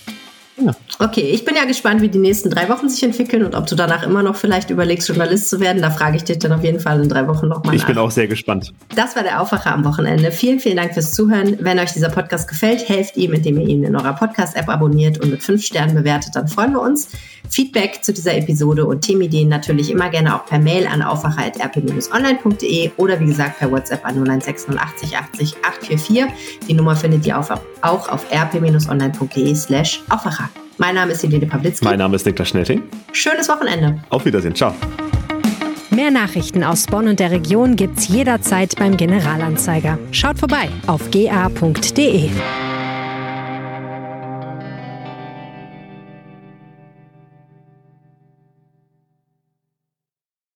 [0.60, 0.76] Ja.
[0.99, 3.76] Okay, ich bin ja gespannt, wie die nächsten drei Wochen sich entwickeln und ob du
[3.76, 5.82] danach immer noch vielleicht überlegst, Journalist zu werden.
[5.84, 7.76] Da frage ich dich dann auf jeden Fall in drei Wochen nochmal.
[7.76, 7.89] Ich nach.
[7.89, 8.74] bin auch sehr gespannt.
[8.95, 10.32] Das war der Aufwacher am Wochenende.
[10.32, 11.58] Vielen, vielen Dank fürs Zuhören.
[11.60, 15.30] Wenn euch dieser Podcast gefällt, helft ihm, indem ihr ihn in eurer Podcast-App abonniert und
[15.30, 16.36] mit fünf Sternen bewertet.
[16.36, 17.10] Dann freuen wir uns.
[17.49, 23.20] Feedback zu dieser Episode und Themenideen natürlich immer gerne auch per Mail an aufwacher.rp-online.de oder
[23.20, 26.26] wie gesagt per WhatsApp an 09680 80 844.
[26.68, 27.49] Die Nummer findet ihr auch
[28.10, 30.47] auf rp-online.de slash Aufwacher.
[30.78, 31.84] Mein Name ist Helene Pawlitzki.
[31.86, 32.84] Mein Name ist Niklas Schnelting.
[33.12, 34.00] Schönes Wochenende.
[34.10, 34.54] Auf Wiedersehen.
[34.56, 34.74] Ciao.
[35.89, 39.98] Mehr Nachrichten aus Bonn und der Region gibt's jederzeit beim Generalanzeiger.
[40.12, 42.30] Schaut vorbei auf ga.de.